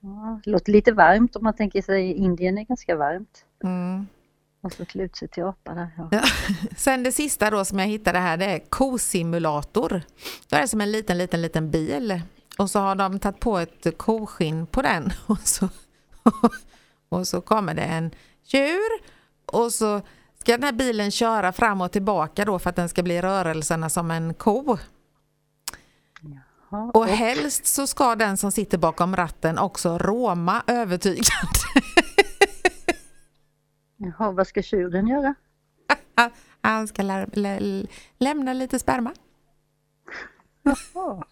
Ja, 0.00 0.40
det 0.44 0.50
låter 0.50 0.72
lite 0.72 0.92
varmt 0.92 1.36
om 1.36 1.44
man 1.44 1.56
tänker 1.56 1.82
sig 1.82 2.12
Indien 2.12 2.58
är 2.58 2.64
ganska 2.64 2.96
varmt. 2.96 3.44
Mm. 3.64 4.06
Och 4.60 4.72
så 4.72 4.84
klä 4.84 5.02
ut 5.02 5.16
sig 5.16 5.28
till 5.28 5.42
apa 5.42 5.74
där. 5.74 5.90
Ja. 5.96 6.08
Ja. 6.10 6.22
Sen 6.76 7.02
det 7.02 7.12
sista 7.12 7.50
då 7.50 7.64
som 7.64 7.78
jag 7.78 7.86
hittade 7.86 8.18
här 8.18 8.36
det 8.36 8.44
är 8.44 8.58
kosimulator. 8.68 10.02
Det 10.48 10.56
är 10.56 10.66
som 10.66 10.80
en 10.80 10.92
liten, 10.92 11.18
liten, 11.18 11.42
liten 11.42 11.70
bil. 11.70 12.22
Och 12.58 12.70
så 12.70 12.78
har 12.78 12.94
de 12.94 13.18
tagit 13.18 13.40
på 13.40 13.58
ett 13.58 13.98
koskinn 13.98 14.66
på 14.66 14.82
den 14.82 15.12
och 15.26 15.38
så, 15.38 15.68
och 17.08 17.28
så 17.28 17.40
kommer 17.40 17.74
det 17.74 17.82
en 17.82 18.10
tjur 18.42 18.90
och 19.46 19.72
så 19.72 20.00
ska 20.38 20.52
den 20.52 20.62
här 20.62 20.72
bilen 20.72 21.10
köra 21.10 21.52
fram 21.52 21.80
och 21.80 21.92
tillbaka 21.92 22.44
då 22.44 22.58
för 22.58 22.70
att 22.70 22.76
den 22.76 22.88
ska 22.88 23.02
bli 23.02 23.22
rörelserna 23.22 23.88
som 23.88 24.10
en 24.10 24.34
ko. 24.34 24.78
Jaha, 26.70 26.90
och 26.94 27.06
helst 27.06 27.66
så 27.66 27.86
ska 27.86 28.14
den 28.14 28.36
som 28.36 28.52
sitter 28.52 28.78
bakom 28.78 29.16
ratten 29.16 29.58
också 29.58 29.98
råma 29.98 30.62
övertygande. 30.66 31.58
Jaha, 33.96 34.30
vad 34.30 34.46
ska 34.46 34.62
tjuren 34.62 35.08
göra? 35.08 35.34
Han 36.60 36.88
ska 36.88 37.02
lä 37.02 37.26
lä 37.32 37.86
lämna 38.18 38.52
lite 38.52 38.78
sperma. 38.78 39.12
Jaha. 40.62 41.24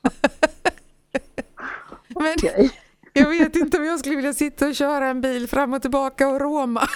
Men 2.08 2.34
okay. 2.34 2.70
jag 3.12 3.28
vet 3.28 3.56
inte 3.56 3.78
om 3.78 3.84
jag 3.84 3.98
skulle 3.98 4.16
vilja 4.16 4.32
sitta 4.32 4.68
och 4.68 4.74
köra 4.74 5.06
en 5.06 5.20
bil 5.20 5.48
fram 5.48 5.74
och 5.74 5.82
tillbaka 5.82 6.28
och 6.28 6.40
råma. 6.40 6.88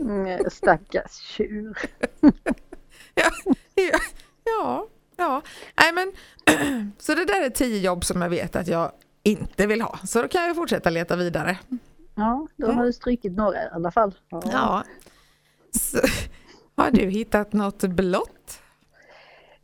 Mm, 0.00 0.50
stackars 0.50 1.16
tjur. 1.16 1.78
ja, 3.14 3.30
ja, 3.74 3.98
ja, 4.44 4.86
ja. 5.16 5.42
Nej, 5.80 5.92
men, 5.92 6.12
så 6.98 7.14
det 7.14 7.24
där 7.24 7.42
är 7.44 7.50
tio 7.50 7.78
jobb 7.78 8.04
som 8.04 8.22
jag 8.22 8.28
vet 8.28 8.56
att 8.56 8.68
jag 8.68 8.92
inte 9.22 9.66
vill 9.66 9.82
ha. 9.82 9.98
Så 10.04 10.22
då 10.22 10.28
kan 10.28 10.46
jag 10.46 10.56
fortsätta 10.56 10.90
leta 10.90 11.16
vidare. 11.16 11.58
Ja, 12.14 12.46
då 12.56 12.72
har 12.72 12.84
du 12.84 12.92
strykit 12.92 13.32
några 13.32 13.64
i 13.64 13.68
alla 13.72 13.90
fall. 13.90 14.14
Ja. 14.30 14.42
ja. 14.52 14.84
Så, 15.72 15.98
har 16.76 16.90
du 16.90 17.06
hittat 17.06 17.52
något 17.52 17.82
blått? 17.82 18.62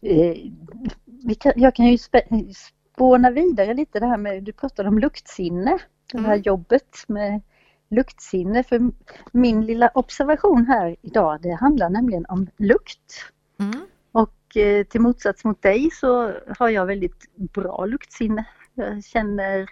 Eh, 0.03 0.37
kan, 1.39 1.53
jag 1.57 1.75
kan 1.75 1.87
ju 1.87 1.99
spåna 2.97 3.31
vidare 3.31 3.75
lite 3.75 4.01
det 4.01 4.07
här 4.07 4.17
med, 4.17 4.43
du 4.43 4.53
pratade 4.53 4.89
om 4.89 4.99
luktsinne. 4.99 5.79
Det 6.13 6.19
här 6.19 6.27
mm. 6.27 6.43
jobbet 6.43 7.05
med 7.09 7.41
luktsinne. 7.91 8.63
För 8.63 8.91
min 9.33 9.67
lilla 9.67 9.91
observation 9.95 10.67
här 10.67 10.97
idag 11.03 11.43
det 11.43 11.53
handlar 11.53 11.91
nämligen 11.91 12.27
om 12.29 12.47
lukt. 12.57 13.25
Mm. 13.61 13.81
Och 14.13 14.57
eh, 14.57 14.85
till 14.85 15.01
motsats 15.01 15.45
mot 15.45 15.63
dig 15.63 15.91
så 15.93 16.33
har 16.59 16.69
jag 16.69 16.87
väldigt 16.87 17.37
bra 17.37 17.87
luktsinne. 17.87 18.45
Jag 18.75 19.05
känner 19.05 19.67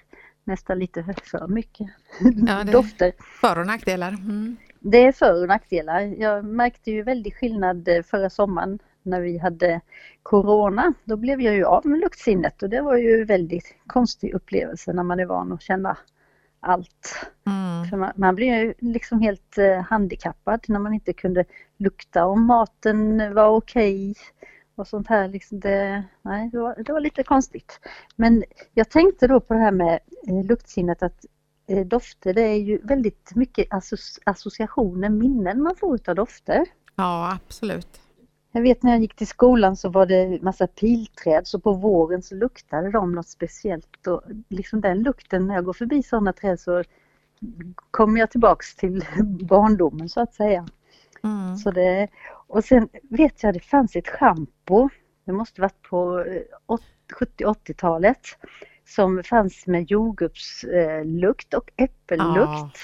nästan 0.45 0.79
lite 0.79 1.15
för 1.23 1.49
mycket 1.49 1.87
ja, 2.47 2.65
dofter. 2.65 3.13
För 3.41 3.59
och 3.59 3.67
nackdelar. 3.67 4.09
Mm. 4.09 4.57
Det 4.81 5.07
är 5.07 5.13
för 5.13 5.43
och 5.43 5.49
nackdelar. 5.49 6.01
Jag 6.01 6.45
märkte 6.45 6.91
ju 6.91 7.03
väldigt 7.03 7.35
skillnad 7.35 7.89
eh, 7.89 8.03
förra 8.03 8.31
sommaren 8.31 8.79
när 9.05 9.21
vi 9.21 9.39
hade 9.39 9.81
Corona. 10.23 10.93
Då 11.05 11.17
blev 11.17 11.41
jag 11.41 11.55
ju 11.55 11.65
av 11.65 11.87
med 11.87 12.01
luktsinnet 12.01 12.63
och 12.63 12.71
det 12.71 12.81
var 12.81 12.97
ju 12.97 13.25
väldigt 13.25 13.75
konstig 13.87 14.35
upplevelse 14.35 14.93
när 14.93 15.03
man 15.03 15.21
är 15.21 15.27
van 15.27 15.53
att 15.53 15.63
känna 15.63 15.97
allt. 16.61 17.27
Mm. 17.47 17.91
För 17.91 17.97
man, 17.97 18.13
man 18.17 18.35
blir 18.35 18.59
ju 18.59 18.75
liksom 18.79 19.21
helt 19.21 19.59
eh, 19.59 19.81
handikappad 19.81 20.65
när 20.69 20.79
man 20.79 20.95
inte 20.95 21.13
kunde 21.13 21.45
lukta 21.77 22.27
om 22.27 22.47
maten 22.47 23.35
var 23.35 23.49
okej 23.49 24.11
okay 24.11 24.15
och 24.75 24.89
sånt 24.89 25.09
här. 25.09 25.29
Liksom 25.29 25.61
det, 25.61 26.05
nej, 26.23 26.49
det 26.53 26.59
var, 26.59 26.83
det, 26.85 26.93
var, 26.93 27.01
lite 27.01 27.23
konstigt. 27.23 27.81
Men 28.17 28.45
jag 28.75 28.91
tänkte 28.91 29.27
då 29.27 29.41
på 29.41 29.55
det 29.55 29.61
här 29.61 29.73
med 29.73 29.99
eh, 30.29 30.45
luktsinnet 30.45 31.03
att 31.03 31.25
eh, 31.69 31.87
dofter 31.87 32.35
det 32.35 32.43
är 32.43 32.59
ju 32.59 32.79
väldigt 32.79 33.33
mycket 33.35 33.67
associationer, 34.25 35.09
minnen 35.09 35.63
man 35.63 35.77
får 35.77 35.95
utav 35.95 36.15
dofter. 36.15 36.67
Ja 36.97 37.39
absolut. 37.47 38.01
Jag 38.57 38.63
vet 38.63 38.83
när 38.83 38.91
jag 38.91 39.01
gick 39.01 39.15
till 39.15 39.27
skolan 39.27 39.77
så 39.77 39.89
var 39.89 40.07
det 40.07 40.43
massa 40.43 40.67
pilträd 40.67 41.47
så 41.47 41.61
på 41.61 41.73
våren 41.73 42.23
så 42.23 42.35
luktade 42.35 42.91
de 42.91 43.13
något 43.13 43.29
speciellt 43.29 44.07
och 44.07 44.23
liksom 44.49 44.81
den 44.81 45.03
lukten 45.03 45.47
när 45.47 45.55
jag 45.55 45.65
går 45.65 45.73
förbi 45.73 46.03
sådana 46.03 46.33
träd 46.33 46.61
så 46.61 46.83
kommer 47.91 48.21
jag 48.21 48.31
tillbaks 48.31 48.77
till 48.77 49.05
barndomen 49.49 50.09
så 50.09 50.21
att 50.21 50.35
säga. 50.35 50.67
Mm. 51.25 51.57
Så 51.57 51.71
det, 51.71 52.09
och 52.47 52.65
sen 52.65 52.89
vet 53.03 53.43
jag 53.43 53.55
det 53.55 53.61
fanns 53.61 53.97
ett 53.97 54.09
schampo, 54.09 54.89
det 55.25 55.33
måste 55.33 55.61
varit 55.61 55.83
på 55.83 56.25
70-80-talet, 57.19 58.21
som 58.85 59.23
fanns 59.25 59.67
med 59.67 59.91
jordgubbslukt 59.91 61.55
och 61.55 61.71
äppellukt. 61.77 62.77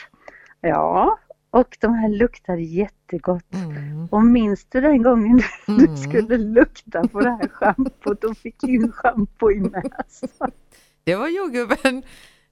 Ah. 0.60 0.68
Ja, 0.68 1.18
och 1.50 1.76
de 1.80 1.94
här 1.94 2.08
luktade 2.08 2.62
jättegott. 2.62 3.54
Mm. 3.54 4.08
Och 4.10 4.22
minns 4.22 4.66
du 4.68 4.80
den 4.80 5.02
gången 5.02 5.40
mm. 5.68 5.86
du 5.86 5.96
skulle 6.08 6.38
lukta 6.38 7.08
på 7.08 7.20
det 7.20 7.30
här 7.30 7.48
schampot 7.48 8.24
och 8.24 8.36
fick 8.36 8.64
in 8.64 8.92
schampo 8.92 9.50
i 9.50 9.60
näsan? 9.60 10.50
Det 11.04 11.14
var 11.14 11.28
jordgubben. 11.28 12.02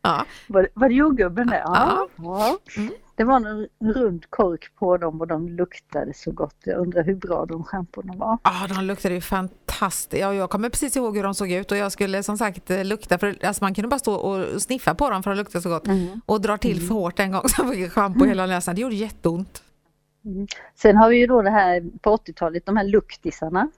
Ja. 0.02 0.26
Var, 0.48 0.68
var 0.74 0.88
det 0.88 0.94
jordgubben 0.94 1.46
det? 1.46 1.62
Ja. 1.64 2.08
ja. 2.16 2.58
Mm. 2.76 2.92
Det 3.14 3.24
var 3.24 3.36
en 3.36 3.68
rund 3.94 4.30
kork 4.30 4.74
på 4.74 4.96
dem 4.96 5.20
och 5.20 5.26
de 5.26 5.48
luktade 5.48 6.14
så 6.14 6.32
gott. 6.32 6.56
Jag 6.64 6.78
undrar 6.78 7.04
hur 7.04 7.14
bra 7.14 7.46
de 7.46 7.64
schampona 7.64 8.14
var. 8.16 8.38
Ja, 8.44 8.66
de 8.74 8.84
luktade 8.84 9.14
ju 9.14 9.20
fantastiskt. 9.20 9.67
Ja, 10.10 10.34
jag 10.34 10.50
kommer 10.50 10.68
precis 10.68 10.96
ihåg 10.96 11.16
hur 11.16 11.22
de 11.22 11.34
såg 11.34 11.50
ut 11.50 11.72
och 11.72 11.76
jag 11.76 11.92
skulle 11.92 12.22
som 12.22 12.38
sagt 12.38 12.70
lukta, 12.84 13.18
för 13.18 13.46
alltså 13.46 13.64
man 13.64 13.74
kunde 13.74 13.88
bara 13.88 13.98
stå 13.98 14.14
och 14.14 14.62
sniffa 14.62 14.94
på 14.94 15.10
dem 15.10 15.22
för 15.22 15.30
att 15.30 15.36
lukta 15.36 15.60
så 15.60 15.68
gott. 15.68 15.86
Mm. 15.86 16.20
Och 16.26 16.40
dra 16.40 16.58
till 16.58 16.80
för 16.80 16.94
hårt 16.94 17.20
en 17.20 17.32
gång 17.32 17.42
så 17.48 17.64
fick 17.64 17.80
jag 17.80 17.92
schampo 17.92 18.24
hela 18.24 18.46
näsan. 18.46 18.74
Det 18.74 18.80
gjorde 18.80 18.94
jätteont. 18.94 19.62
Mm. 20.24 20.46
Sen 20.74 20.96
har 20.96 21.08
vi 21.08 21.16
ju 21.16 21.26
då 21.26 21.42
det 21.42 21.50
här 21.50 21.84
på 22.00 22.16
80-talet, 22.16 22.66
de 22.66 22.76
här 22.76 22.84
luktisarna. 22.84 23.70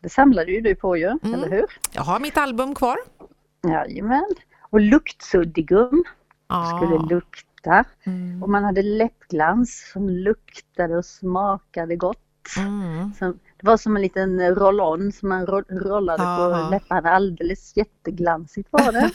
Det 0.00 0.08
samlade 0.08 0.52
ju 0.52 0.60
du 0.60 0.74
på 0.74 0.96
ju, 0.96 1.06
mm. 1.06 1.34
eller 1.34 1.50
hur? 1.50 1.66
Jag 1.92 2.02
har 2.02 2.20
mitt 2.20 2.38
album 2.38 2.74
kvar. 2.74 2.98
Jajamän. 3.68 4.34
Och 4.70 4.80
luktsuddigum. 4.80 6.04
Ah. 6.46 6.76
Skulle 6.76 7.14
lukta. 7.14 7.84
Mm. 8.04 8.42
Och 8.42 8.48
man 8.48 8.64
hade 8.64 8.82
läppglans 8.82 9.90
som 9.92 10.08
luktade 10.08 10.96
och 10.96 11.04
smakade 11.04 11.96
gott. 11.96 12.18
Mm. 12.58 13.12
Så 13.18 13.34
det 13.60 13.66
var 13.66 13.76
som 13.76 13.96
en 13.96 14.02
liten 14.02 14.54
roll-on 14.54 15.12
som 15.12 15.28
man 15.28 15.46
rollade 15.68 16.22
Aha. 16.22 16.64
på 16.64 16.70
läpparna. 16.70 17.10
Alldeles 17.10 17.76
jätteglansigt 17.76 18.68
var 18.70 18.92
det. 18.92 19.10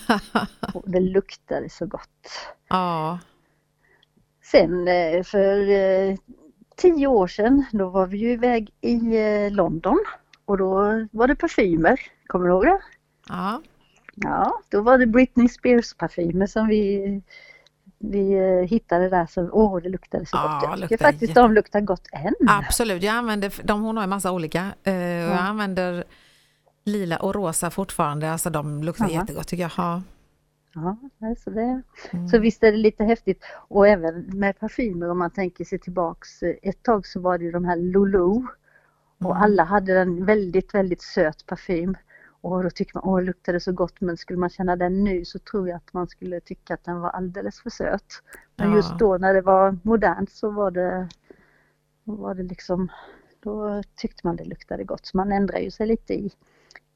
och 0.74 0.84
det 0.86 1.00
luktade 1.00 1.70
så 1.70 1.86
gott. 1.86 2.30
Ja. 2.70 3.20
Sen 4.44 4.88
eh, 4.88 5.24
för 5.24 5.70
eh, 5.70 6.16
tio 6.76 7.08
år 7.08 7.28
sedan, 7.28 7.66
då 7.72 7.90
var 7.90 8.08
vi 8.08 8.18
ju 8.18 8.32
iväg 8.32 8.74
i 8.82 9.18
eh, 9.18 9.52
London 9.52 10.00
och 10.46 10.58
då 10.58 10.74
var 11.12 11.28
det 11.28 11.36
parfymer. 11.36 12.00
Kommer 12.28 12.48
du 12.48 12.52
ihåg 12.52 12.66
det? 12.66 12.80
Ja. 13.30 13.62
Ja, 14.16 14.62
då 14.70 14.82
var 14.82 14.98
det 14.98 15.06
Britney 15.06 15.48
Spears-parfymer 15.48 16.48
som 16.48 16.68
vi, 16.68 17.22
vi 18.12 18.34
eh, 18.34 18.68
hittade 18.70 19.10
där 19.10 19.26
som, 19.26 19.50
åh 19.54 19.82
det 19.82 19.90
luktade 19.90 20.26
så 20.26 20.38
Ja, 20.38 20.60
gott. 20.70 20.80
Jag 20.80 20.90
tycker 20.90 21.04
faktiskt 21.06 21.36
de 21.36 21.54
luktar 21.54 21.82
gott 21.82 22.08
än. 22.12 22.34
Absolut, 22.50 23.04
jag 23.04 23.16
använder, 23.16 23.54
de, 23.64 23.82
hon 23.84 23.98
har 23.98 24.04
en 24.04 24.10
massa 24.10 24.32
olika. 24.32 24.60
Eh, 24.84 24.94
och 24.94 25.32
Jag 25.32 25.40
använder 25.40 26.04
lila 26.86 27.18
och 27.18 27.36
rosa 27.36 27.70
fortfarande, 27.70 28.32
alltså 28.32 28.50
de 28.50 28.84
luktar 28.84 29.06
Ja. 29.10 29.12
jättegott 29.22 29.48
tycker 29.48 29.64
jag. 29.64 29.72
Ja. 29.78 30.02
Ja, 30.76 30.98
nej, 31.18 31.36
så, 31.36 31.50
det, 31.50 31.82
Mm. 32.12 32.28
så 32.28 32.40
visst 32.40 32.64
är 32.64 32.72
det 32.72 32.78
lite 32.78 33.04
häftigt. 33.04 33.44
Och 33.68 33.88
även 33.88 34.16
med 34.40 34.60
parfymer 34.60 35.10
om 35.10 35.20
man 35.20 35.32
tänker 35.32 35.66
sig 35.66 35.80
tillbaks. 35.80 36.44
eh, 36.44 36.56
Ett 36.62 36.84
tag 36.84 37.08
så 37.08 37.20
var 37.20 37.38
det 37.38 37.44
ju 37.44 37.52
de 37.52 37.66
här 37.66 37.76
Lulu. 37.76 38.20
Och 38.20 39.32
Mm. 39.32 39.44
alla 39.44 39.64
hade 39.64 40.00
en 40.00 40.26
väldigt, 40.26 40.74
väldigt 40.74 41.02
söt 41.02 41.46
parfym. 41.46 41.98
Och 42.44 42.64
då 42.64 42.70
tycker 42.70 42.96
man, 42.96 43.04
åh 43.06 43.20
det 43.20 43.26
luktade 43.26 43.60
så 43.60 43.72
gott. 43.72 44.02
Men 44.02 44.18
skulle 44.18 44.40
man 44.40 44.50
känna 44.50 44.76
den 44.76 45.04
nu 45.04 45.26
så 45.26 45.40
tror 45.40 45.70
jag 45.70 45.78
att 45.78 45.94
man 45.94 46.08
skulle 46.08 46.40
tycka 46.40 46.74
att 46.74 46.84
den 46.84 47.00
var 47.00 47.10
alldeles 47.10 47.62
för 47.62 47.70
söt. 47.70 48.06
Men 48.56 48.70
Ja. 48.70 48.76
just 48.76 49.00
då 49.00 49.18
när 49.18 49.34
det 49.34 49.42
var 49.42 49.78
modernt 49.84 50.32
så 50.32 50.52
var 50.52 50.72
det, 50.72 51.10
var 52.04 52.36
det 52.36 52.44
liksom, 52.44 52.92
då 53.44 53.84
tyckte 53.96 54.28
man 54.28 54.36
det 54.36 54.44
luktade 54.44 54.84
gott. 54.84 55.06
Så 55.06 55.18
man 55.18 55.32
ändrar 55.32 55.60
ju 55.60 55.72
sig 55.72 55.88
lite 55.88 56.14
i 56.14 56.32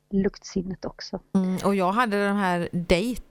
luktsinnet 0.09 0.85
också. 0.85 1.19
Mm, 1.35 1.57
och 1.65 1.75
jag 1.75 1.91
hade 1.91 2.23
den 2.25 2.35
här 2.35 2.69
Date 2.71 3.21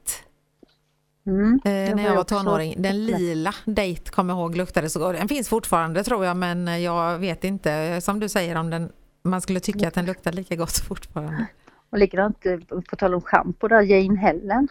Mm, 1.26 1.60
eh, 1.64 1.96
när 1.96 2.04
jag 2.04 2.14
var 2.16 2.24
tonåring. 2.24 2.82
Den 2.82 3.06
lila 3.06 3.54
Date 3.64 4.10
kommer 4.10 4.34
jag 4.34 4.40
ihåg 4.40 4.56
luktade 4.56 4.90
så 4.90 4.98
gott. 4.98 5.16
Den 5.16 5.28
finns 5.28 5.48
fortfarande 5.48 6.04
tror 6.04 6.24
jag 6.24 6.36
men 6.36 6.82
jag 6.82 7.18
vet 7.18 7.44
inte 7.44 8.00
som 8.00 8.20
du 8.20 8.28
säger 8.28 8.56
om 8.56 8.70
den 8.70 8.92
man 9.22 9.40
skulle 9.40 9.60
tycka 9.60 9.88
att 9.88 9.94
den 9.94 10.06
luktar 10.06 10.32
lika 10.32 10.56
gott 10.56 10.76
fortfarande. 10.88 11.46
Och 11.90 11.98
likadant 11.98 12.46
eh, 12.46 12.58
på 12.90 12.96
tal 12.96 13.14
om 13.14 13.20
schampo 13.20 13.68
där, 13.68 13.82
Jane 13.82 14.18
Helen 14.18 14.68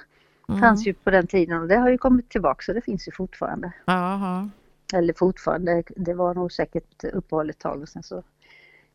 Mm. 0.49 0.61
fanns 0.61 0.87
ju 0.87 0.93
på 0.93 1.09
den 1.11 1.27
tiden 1.27 1.61
och 1.61 1.67
det 1.67 1.75
har 1.75 1.89
ju 1.89 1.97
kommit 1.97 2.29
tillbaka 2.29 2.61
så 2.63 2.73
det 2.73 2.81
finns 2.81 3.07
ju 3.07 3.11
fortfarande. 3.11 3.71
Jaha. 3.85 4.49
Eller 4.93 5.13
fortfarande, 5.13 5.83
det 5.95 6.13
var 6.13 6.33
nog 6.33 6.51
säkert 6.51 7.03
uppehåll 7.03 7.49
ett 7.49 7.59
tag 7.59 7.81
och 7.81 7.89
sen 7.89 8.03
så 8.03 8.23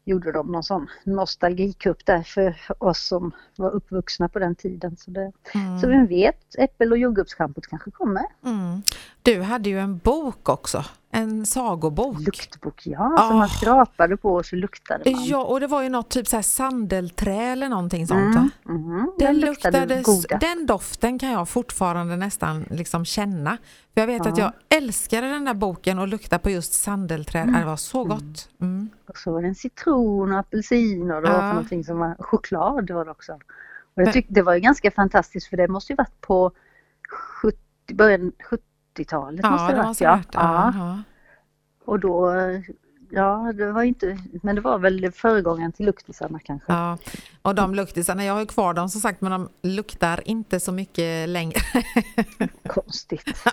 gjorde 0.04 0.32
de 0.32 0.46
någon 0.52 0.62
sån 0.64 0.86
nostalgikupp 1.04 2.06
där 2.06 2.22
för 2.22 2.56
oss 2.78 3.06
som 3.06 3.32
var 3.56 3.70
uppvuxna 3.70 4.28
på 4.28 4.38
den 4.38 4.54
tiden. 4.54 4.96
Så, 4.96 5.10
det, 5.10 5.32
så 5.80 5.86
vem 5.86 6.06
vet, 6.06 6.54
äppel 6.58 6.92
och 6.92 6.98
jordgubbsschampot 6.98 7.66
kanske 7.66 7.90
kommer. 7.90 8.24
Mm. 8.44 8.82
Du 9.22 9.42
hade 9.42 9.68
ju 9.68 9.78
en 9.78 9.98
bok 9.98 10.48
också, 10.48 10.84
en 11.12 11.46
sagobok. 11.46 12.18
Luktbok, 12.20 12.82
ja, 12.86 13.14
som 13.28 13.36
man 13.36 13.42
Ah. 13.46 13.48
skrapade 13.48 14.16
på 14.16 14.34
och 14.34 14.46
så 14.46 14.56
luktade 14.56 15.10
man. 15.12 15.24
Ja, 15.24 15.44
och 15.44 15.60
det 15.60 15.66
var 15.66 15.82
ju 15.82 15.88
något 15.88 16.08
typ 16.10 16.26
så 16.28 16.36
här 16.36 16.42
sandelträ 16.42 17.34
eller 17.52 17.68
någonting 17.68 18.06
sånt. 18.06 18.36
Mm, 18.36 18.50
mhm, 18.64 19.12
Den, 19.18 19.26
den 19.26 19.38
luktade 19.40 20.02
goda. 20.04 20.38
den 20.38 20.66
doften 20.66 21.18
kan 21.18 21.30
jag 21.30 21.48
fortfarande 21.48 22.16
nästan 22.16 22.64
liksom 22.70 23.04
känna. 23.04 23.56
För 23.94 24.00
jag 24.00 24.06
vet 24.06 24.26
att 24.26 24.38
jag 24.38 24.52
älskade 24.68 25.28
den 25.28 25.44
där 25.44 25.54
boken 25.54 25.98
och 25.98 26.08
lukta 26.08 26.38
på 26.38 26.50
just 26.50 26.72
sandelträd. 26.72 27.52
Det 27.52 27.64
var 27.64 27.76
så 27.76 28.04
gott. 28.04 28.48
Mm. 28.60 28.90
Och 29.08 29.16
så 29.16 29.32
var 29.32 29.42
det 29.42 29.48
en 29.48 29.54
citron 29.54 30.32
och 30.32 30.38
apelsin 30.38 31.10
och 31.10 31.22
det 31.22 31.28
var 31.28 31.34
Ja. 31.36 31.40
för 31.40 31.48
någonting 31.48 31.84
som 31.84 31.98
var 31.98 32.16
choklad 32.18 32.90
var 32.90 33.04
det 33.04 33.10
också. 33.10 33.32
Och 33.96 34.02
jag 34.02 34.12
tyckte 34.12 34.34
det 34.34 34.42
var 34.42 34.54
ju 34.54 34.60
ganska 34.60 34.90
fantastiskt 34.90 35.46
för 35.46 35.56
det 35.56 35.68
måste 35.68 35.92
ju 35.92 35.96
varit 35.96 36.20
på 36.20 36.52
70, 37.42 37.58
början 37.94 38.32
70-talet. 39.04 39.40
Ja, 39.42 39.50
måste 39.50 39.72
det 39.72 39.78
det 39.78 39.86
måste 39.86 40.04
varit, 40.04 40.34
ha 40.34 40.42
varit. 40.42 40.74
ja. 40.74 40.80
Ja. 40.80 40.88
ja. 40.88 41.02
Och 41.84 42.00
då, 42.00 42.32
ja 43.10 43.52
det 43.54 43.72
var 43.72 43.82
inte, 43.82 44.18
men 44.42 44.54
det 44.54 44.60
var 44.60 44.78
väl 44.78 45.12
föregångaren 45.12 45.72
till 45.72 45.86
luktisarna 45.86 46.38
kanske. 46.38 46.72
Ja. 46.72 46.98
Och 47.42 47.54
de 47.54 47.74
luktisarna, 47.74 48.24
jag 48.24 48.32
har 48.32 48.40
ju 48.40 48.46
kvar 48.46 48.74
dem 48.74 48.88
som 48.88 49.00
sagt 49.00 49.20
men 49.20 49.32
de 49.32 49.48
luktar 49.62 50.28
inte 50.28 50.60
så 50.60 50.72
mycket 50.72 51.28
längre. 51.28 51.60
Konstigt. 52.66 53.44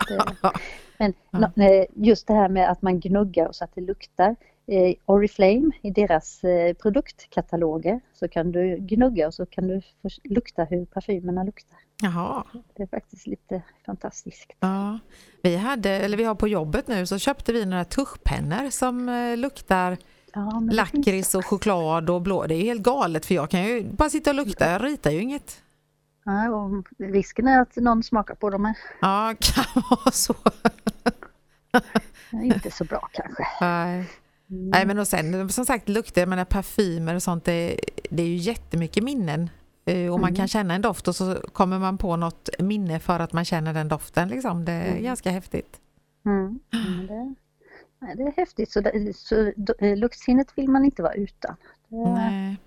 Men 1.56 1.86
just 1.94 2.28
det 2.28 2.34
här 2.34 2.50
med 2.50 2.72
att 2.72 2.82
man 2.82 3.00
gnuggar 3.00 3.50
så 3.52 3.64
att 3.64 3.76
det 3.76 3.82
luktar. 3.82 4.36
Eh, 4.68 4.94
Oriflame 5.06 5.72
i 5.82 5.92
deras 5.92 6.44
eh, 6.44 6.74
produktkataloger 6.74 8.00
så 8.14 8.28
kan 8.28 8.52
du 8.52 8.78
gnugga 8.78 9.28
och 9.28 9.34
så 9.34 9.46
kan 9.46 9.68
du 9.68 9.82
lukta 10.24 10.64
hur 10.64 10.86
parfymerna 10.86 11.44
luktar. 11.44 11.80
Jaha. 12.02 12.44
Det 12.76 12.84
är 12.84 12.88
faktiskt 12.88 13.28
lite 13.28 13.62
fantastiskt. 13.86 14.52
Ja. 14.60 15.00
Vi, 15.42 15.56
hade, 15.56 15.90
eller 15.90 16.18
vi 16.18 16.24
har 16.24 16.36
på 16.36 16.48
jobbet 16.48 16.88
nu 16.88 17.06
så 17.06 17.18
köpte 17.20 17.54
vi 17.54 17.66
några 17.66 17.86
tuschpennor 17.86 18.70
som 18.70 19.10
eh, 19.10 19.38
luktar 19.38 19.98
Ja, 20.34 20.62
lakrits 20.72 21.36
och 21.36 21.46
choklad 21.46 22.10
och 22.10 22.22
blå. 22.22 22.46
Det 22.48 22.56
är 22.56 22.62
helt 22.62 22.82
galet 22.82 23.26
för 23.26 23.36
jag 23.36 23.50
kan 23.50 23.64
ju 23.64 23.84
bara 23.84 24.10
sitta 24.10 24.30
och 24.30 24.36
lukta, 24.36 24.72
jag 24.72 24.84
ritar 24.84 25.12
ju 25.12 25.22
inget. 25.22 25.62
Ja, 26.26 26.50
och 26.50 26.86
risken 26.98 27.48
är 27.48 27.62
att 27.62 27.76
någon 27.76 28.04
smakar 28.04 28.36
på 28.36 28.50
dem. 28.50 28.66
är 28.66 28.78
Ja, 29.02 29.36
kan 29.40 29.84
vara 29.90 30.12
så. 30.12 30.36
inte 32.32 32.72
så 32.72 32.84
bra 32.84 33.10
kanske. 33.14 33.44
Nej. 33.62 34.10
Nej 34.48 34.86
men 34.86 35.00
och 35.00 35.08
sen 35.08 35.50
som 35.50 35.66
sagt 35.66 35.90
lukter, 35.90 36.22
jag 36.22 36.30
menar 36.30 36.46
parfymer 36.46 37.16
och 37.16 37.24
sånt, 37.24 37.46
det, 37.46 37.80
det 38.10 38.24
är 38.24 38.28
ju 38.28 38.36
jättemycket 38.36 39.04
minnen. 39.04 39.50
Eh, 39.88 40.14
Och 40.14 40.20
man 40.20 40.36
kan 40.36 40.48
känna 40.48 40.74
en 40.74 40.82
doft 40.82 41.08
och 41.08 41.16
så 41.16 41.36
kommer 41.54 41.80
man 41.80 41.98
på 41.98 42.16
något 42.16 42.50
minne 42.60 43.00
för 43.00 43.20
att 43.20 43.34
man 43.34 43.46
känner 43.46 43.74
den 43.74 43.88
doften. 43.88 44.28
Liksom. 44.30 44.66
Det 44.66 44.72
är 44.72 45.02
ganska 45.02 45.32
häftigt. 45.32 45.80
Mm. 46.26 46.60
Men 46.72 47.08
det, 47.08 47.36
det 48.16 48.24
är 48.24 48.32
häftigt. 48.38 48.72
Så, 48.72 48.82
så 49.16 49.52
eh, 49.80 49.98
luktsinnet 49.98 50.48
vill 50.56 50.70
man 50.70 50.86
inte 50.86 51.02
vara 51.02 51.14
utan. 51.14 51.56
Nej. 51.90 52.58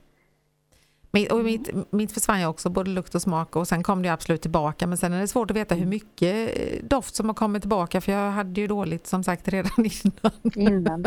Mitt, 1.12 1.32
och 1.32 1.44
mitt, 1.44 1.92
mitt 1.92 2.12
försvann 2.12 2.40
ju 2.40 2.46
också, 2.46 2.70
både 2.70 2.90
lukt 2.90 3.14
och 3.14 3.22
smak 3.22 3.56
och 3.56 3.68
sen 3.68 3.82
kom 3.82 4.02
det 4.02 4.08
absolut 4.08 4.42
tillbaka 4.42 4.86
men 4.86 4.98
sen 4.98 5.12
är 5.12 5.20
det 5.20 5.28
svårt 5.28 5.50
att 5.50 5.56
veta 5.56 5.74
hur 5.74 5.86
mycket 5.86 6.58
eh, 6.58 6.84
doft 6.84 7.14
som 7.14 7.28
har 7.28 7.34
kommit 7.34 7.62
tillbaka 7.62 8.00
för 8.00 8.12
jag 8.12 8.30
hade 8.30 8.60
ju 8.60 8.66
dåligt 8.66 9.06
som 9.06 9.24
sagt 9.24 9.48
redan 9.48 9.72
innan. 10.04 10.32
Innan, 10.54 11.04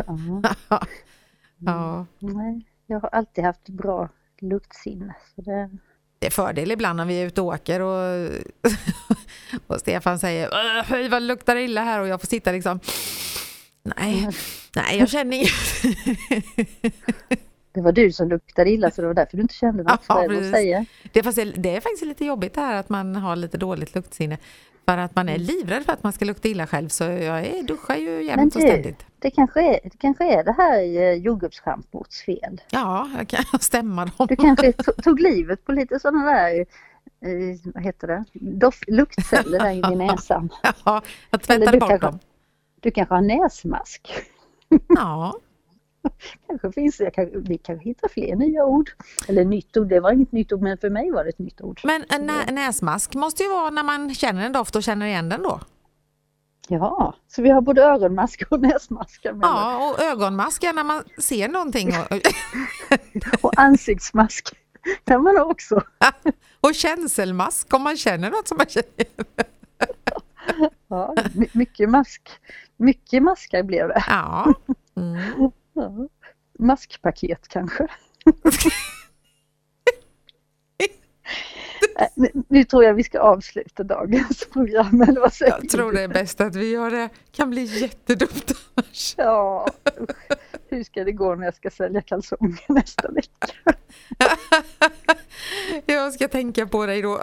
ja. 0.69 0.82
Ja. 1.65 2.06
Nej, 2.19 2.65
jag 2.88 2.99
har 2.99 3.10
alltid 3.10 3.43
haft 3.43 3.69
bra 3.69 4.10
luktsinne. 4.41 5.15
Så 5.36 5.41
det, 5.41 5.69
Det 6.23 6.27
är 6.27 6.31
fördel 6.31 6.71
ibland 6.71 6.97
när 6.97 7.05
vi 7.05 7.21
är 7.21 7.25
ute 7.25 7.41
och 7.41 7.47
åker 7.47 7.79
och, 7.79 8.29
och 9.67 9.79
Stefan 9.79 10.19
säger 10.19 10.49
"Åh, 10.51 10.83
höj 10.86 11.09
vad 11.09 11.21
luktar 11.23 11.55
illa 11.55 11.83
här 11.83 11.99
och 11.99 12.07
jag 12.07 12.21
får 12.21 12.27
sitta 12.27 12.51
liksom 12.51 12.79
Nej, 13.97 14.29
nej 14.75 14.97
jag 14.99 15.09
känner 15.09 15.38
inget. 15.38 15.51
det 17.73 17.81
var 17.81 17.91
du 17.91 18.12
som 18.12 18.29
luktade 18.29 18.69
illa 18.69 18.91
så 18.91 19.01
det 19.01 19.07
var 19.07 19.13
därför 19.13 19.38
du 19.38 19.41
inte 19.41 19.53
kände 19.53 19.83
något. 19.83 20.01
Ja, 20.07 20.21
Ja, 20.21 20.27
det, 20.27 20.36
precis. 20.36 20.51
säga. 20.51 20.86
Det 21.13 21.19
är, 21.19 21.23
fast, 21.23 21.38
det 21.55 21.75
är 21.75 21.81
faktiskt 21.81 22.05
lite 22.05 22.25
jobbigt 22.25 22.53
det 22.53 22.62
här 22.62 22.79
att 22.79 22.89
man 22.89 23.15
har 23.15 23.36
lite 23.36 23.57
dåligt 23.57 23.95
luktsinne. 23.95 24.38
För 24.86 24.97
att 24.97 25.15
man 25.15 25.29
är 25.29 25.38
livrädd 25.38 25.86
för 25.86 25.93
att 25.93 26.03
man 26.03 26.13
ska 26.13 26.25
lukta 26.25 26.47
illa 26.47 26.67
själv 26.67 26.89
så 26.89 27.03
jag 27.03 27.45
är, 27.45 27.63
duschar 27.63 27.95
ju 27.95 28.23
jämt 28.23 28.55
och 28.55 28.62
ständigt. 28.62 29.05
det 29.19 29.31
kanske 29.31 29.62
är 29.62 29.79
det, 29.83 29.97
kanske 29.97 30.23
är 30.39 30.43
det 30.43 30.51
här 30.57 30.79
eh, 31.01 31.13
jordgubbsschampots 31.13 32.21
fel. 32.21 32.62
Ja, 32.69 33.09
jag 33.17 33.27
kan 33.27 33.43
stämma 33.59 34.05
dem. 34.05 34.27
Du 34.27 34.36
kanske 34.36 34.71
to- 34.71 35.01
tog 35.01 35.19
livet 35.19 35.65
på 35.65 35.71
lite 35.71 35.99
sådana 35.99 36.25
där, 36.31 36.59
eh, 36.59 37.59
vad 37.73 37.83
heter 37.83 38.07
det, 38.07 38.23
Doft, 38.33 38.89
luktceller 38.89 39.59
där 39.59 39.91
i 39.91 39.95
näsan. 40.07 40.49
Ja, 40.86 41.01
jag 41.29 41.41
tvättade 41.41 41.71
du 41.71 41.79
bort 41.79 41.89
kanske- 41.89 42.07
dem. 42.07 42.19
Du 42.79 42.91
kanske 42.91 43.13
har 43.15 43.21
näsmask. 43.21 44.12
Ja, 44.88 45.33
Kanske 46.48 46.72
finns 46.72 46.98
det, 46.98 47.12
kanske, 47.12 47.38
vi 47.38 47.58
kanske 47.58 47.89
hittar 47.89 48.08
fler 48.08 48.36
nya 48.36 48.66
ord. 48.66 48.89
Eller 49.28 49.46
nytt 49.46 49.78
ord, 49.78 49.88
det 49.88 50.00
var 50.00 50.12
inget 50.12 50.32
nytt 50.32 50.52
ord 50.52 50.62
men 50.62 50.78
för 50.78 50.89
mig 50.89 51.12
var 51.12 51.24
det 51.24 51.30
ett 51.30 51.39
nytt 51.39 51.62
ord. 51.62 51.82
men 51.84 52.06
en 52.10 52.26
nä 52.26 52.46
näsmask 52.52 53.13
måste 53.13 53.44
ju 53.44 53.50
vara 53.50 53.70
när 53.70 53.84
man 53.84 54.13
känner 54.16 54.46
en 54.46 54.52
doft 54.54 54.76
och 54.76 54.84
känner 54.84 55.06
igen 55.06 55.30
den 55.30 55.44
då. 55.44 55.60
Ja, 56.68 57.16
så 57.28 57.42
vi 57.42 57.50
har 57.50 57.62
både 57.62 57.82
öronmask 57.84 58.44
och 58.50 58.60
näsmaskar 58.62 59.34
med 59.34 59.46
Ja, 59.48 59.89
och 59.89 60.04
ögonmask 60.04 60.63
är 60.63 60.74
när 60.74 60.84
man 60.84 61.04
ser 61.18 61.48
någonting. 61.48 61.89
Och, 61.89 62.20
Och 63.42 63.60
ansiktsmask 63.60 64.56
kan 65.04 65.24
man 65.24 65.38
också. 65.42 65.82
och 66.62 66.76
känselmask 66.76 67.74
om 67.74 67.82
man 67.82 67.98
känner 67.98 68.30
något 68.32 68.48
som 68.48 68.58
man 68.58 68.68
känner. 68.68 69.06
Ja, 70.88 71.16
my- 71.34 71.50
mycket 71.54 71.89
mask. 71.89 72.30
Mycket 72.78 73.24
maskar 73.24 73.63
blev 73.63 73.88
det. 73.88 74.04
Ja. 74.08 74.54
Mm. 74.98 75.52
Ja. 75.73 76.07
Maskpaket 76.59 77.47
kanske. 77.47 77.88
Äh, 81.99 82.07
nu- 82.47 82.63
tror 82.63 82.83
jag 82.83 82.93
vi 82.93 83.03
ska 83.03 83.19
avsluta 83.19 83.83
dagens 83.83 84.45
program, 84.53 85.01
eller 85.01 85.21
vad 85.21 85.33
säger 85.33 85.51
Jag 85.62 85.69
tror 85.69 85.91
det 85.91 86.01
är 86.01 86.07
bäst 86.07 86.41
att 86.41 86.55
vi 86.55 86.71
gör 86.71 86.91
det. 86.91 87.09
kan 87.31 87.49
bli 87.49 87.63
jättedumt 87.81 88.51
annars. 88.75 89.13
Ja, 89.17 89.67
hur 90.69 90.83
ska 90.83 91.03
det 91.03 91.12
gå 91.12 91.36
när 91.36 91.45
jag 91.45 91.55
ska 91.55 91.69
sälja 91.69 92.01
kalsonger 92.01 92.65
nästa 92.73 93.12
vecka? 93.12 93.47
Jag 95.86 96.13
ska 96.13 96.27
tänka 96.27 96.67
på 96.67 96.86
dig 96.86 97.01
då. 97.01 97.19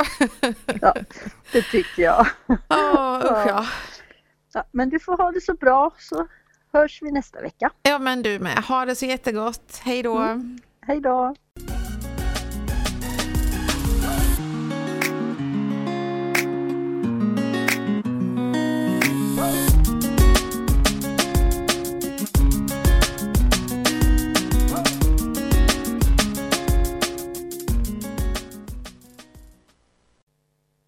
Ja, 0.81 0.95
det 1.53 1.63
tycker 1.63 2.03
jag. 2.03 2.27
Ja, 2.69 3.21
usch 3.25 3.49
ja. 3.49 3.67
Ja, 4.53 4.65
men 4.73 4.91
du 4.91 4.99
får 5.01 5.17
ha 5.17 5.31
det 5.31 5.41
så 5.41 5.55
bra 5.55 5.95
så 5.99 6.27
hörs 6.73 7.03
vi 7.03 7.11
nästa 7.13 7.41
vecka. 7.41 7.71
Ja 7.83 7.99
men 7.99 8.23
du 8.23 8.39
med. 8.39 8.59
Ha 8.59 8.85
det 8.85 8.95
så 8.97 9.07
jättegott. 9.07 9.81
Hej 9.85 10.03
då. 10.03 10.41
Hej 10.87 11.01
då! 11.01 11.35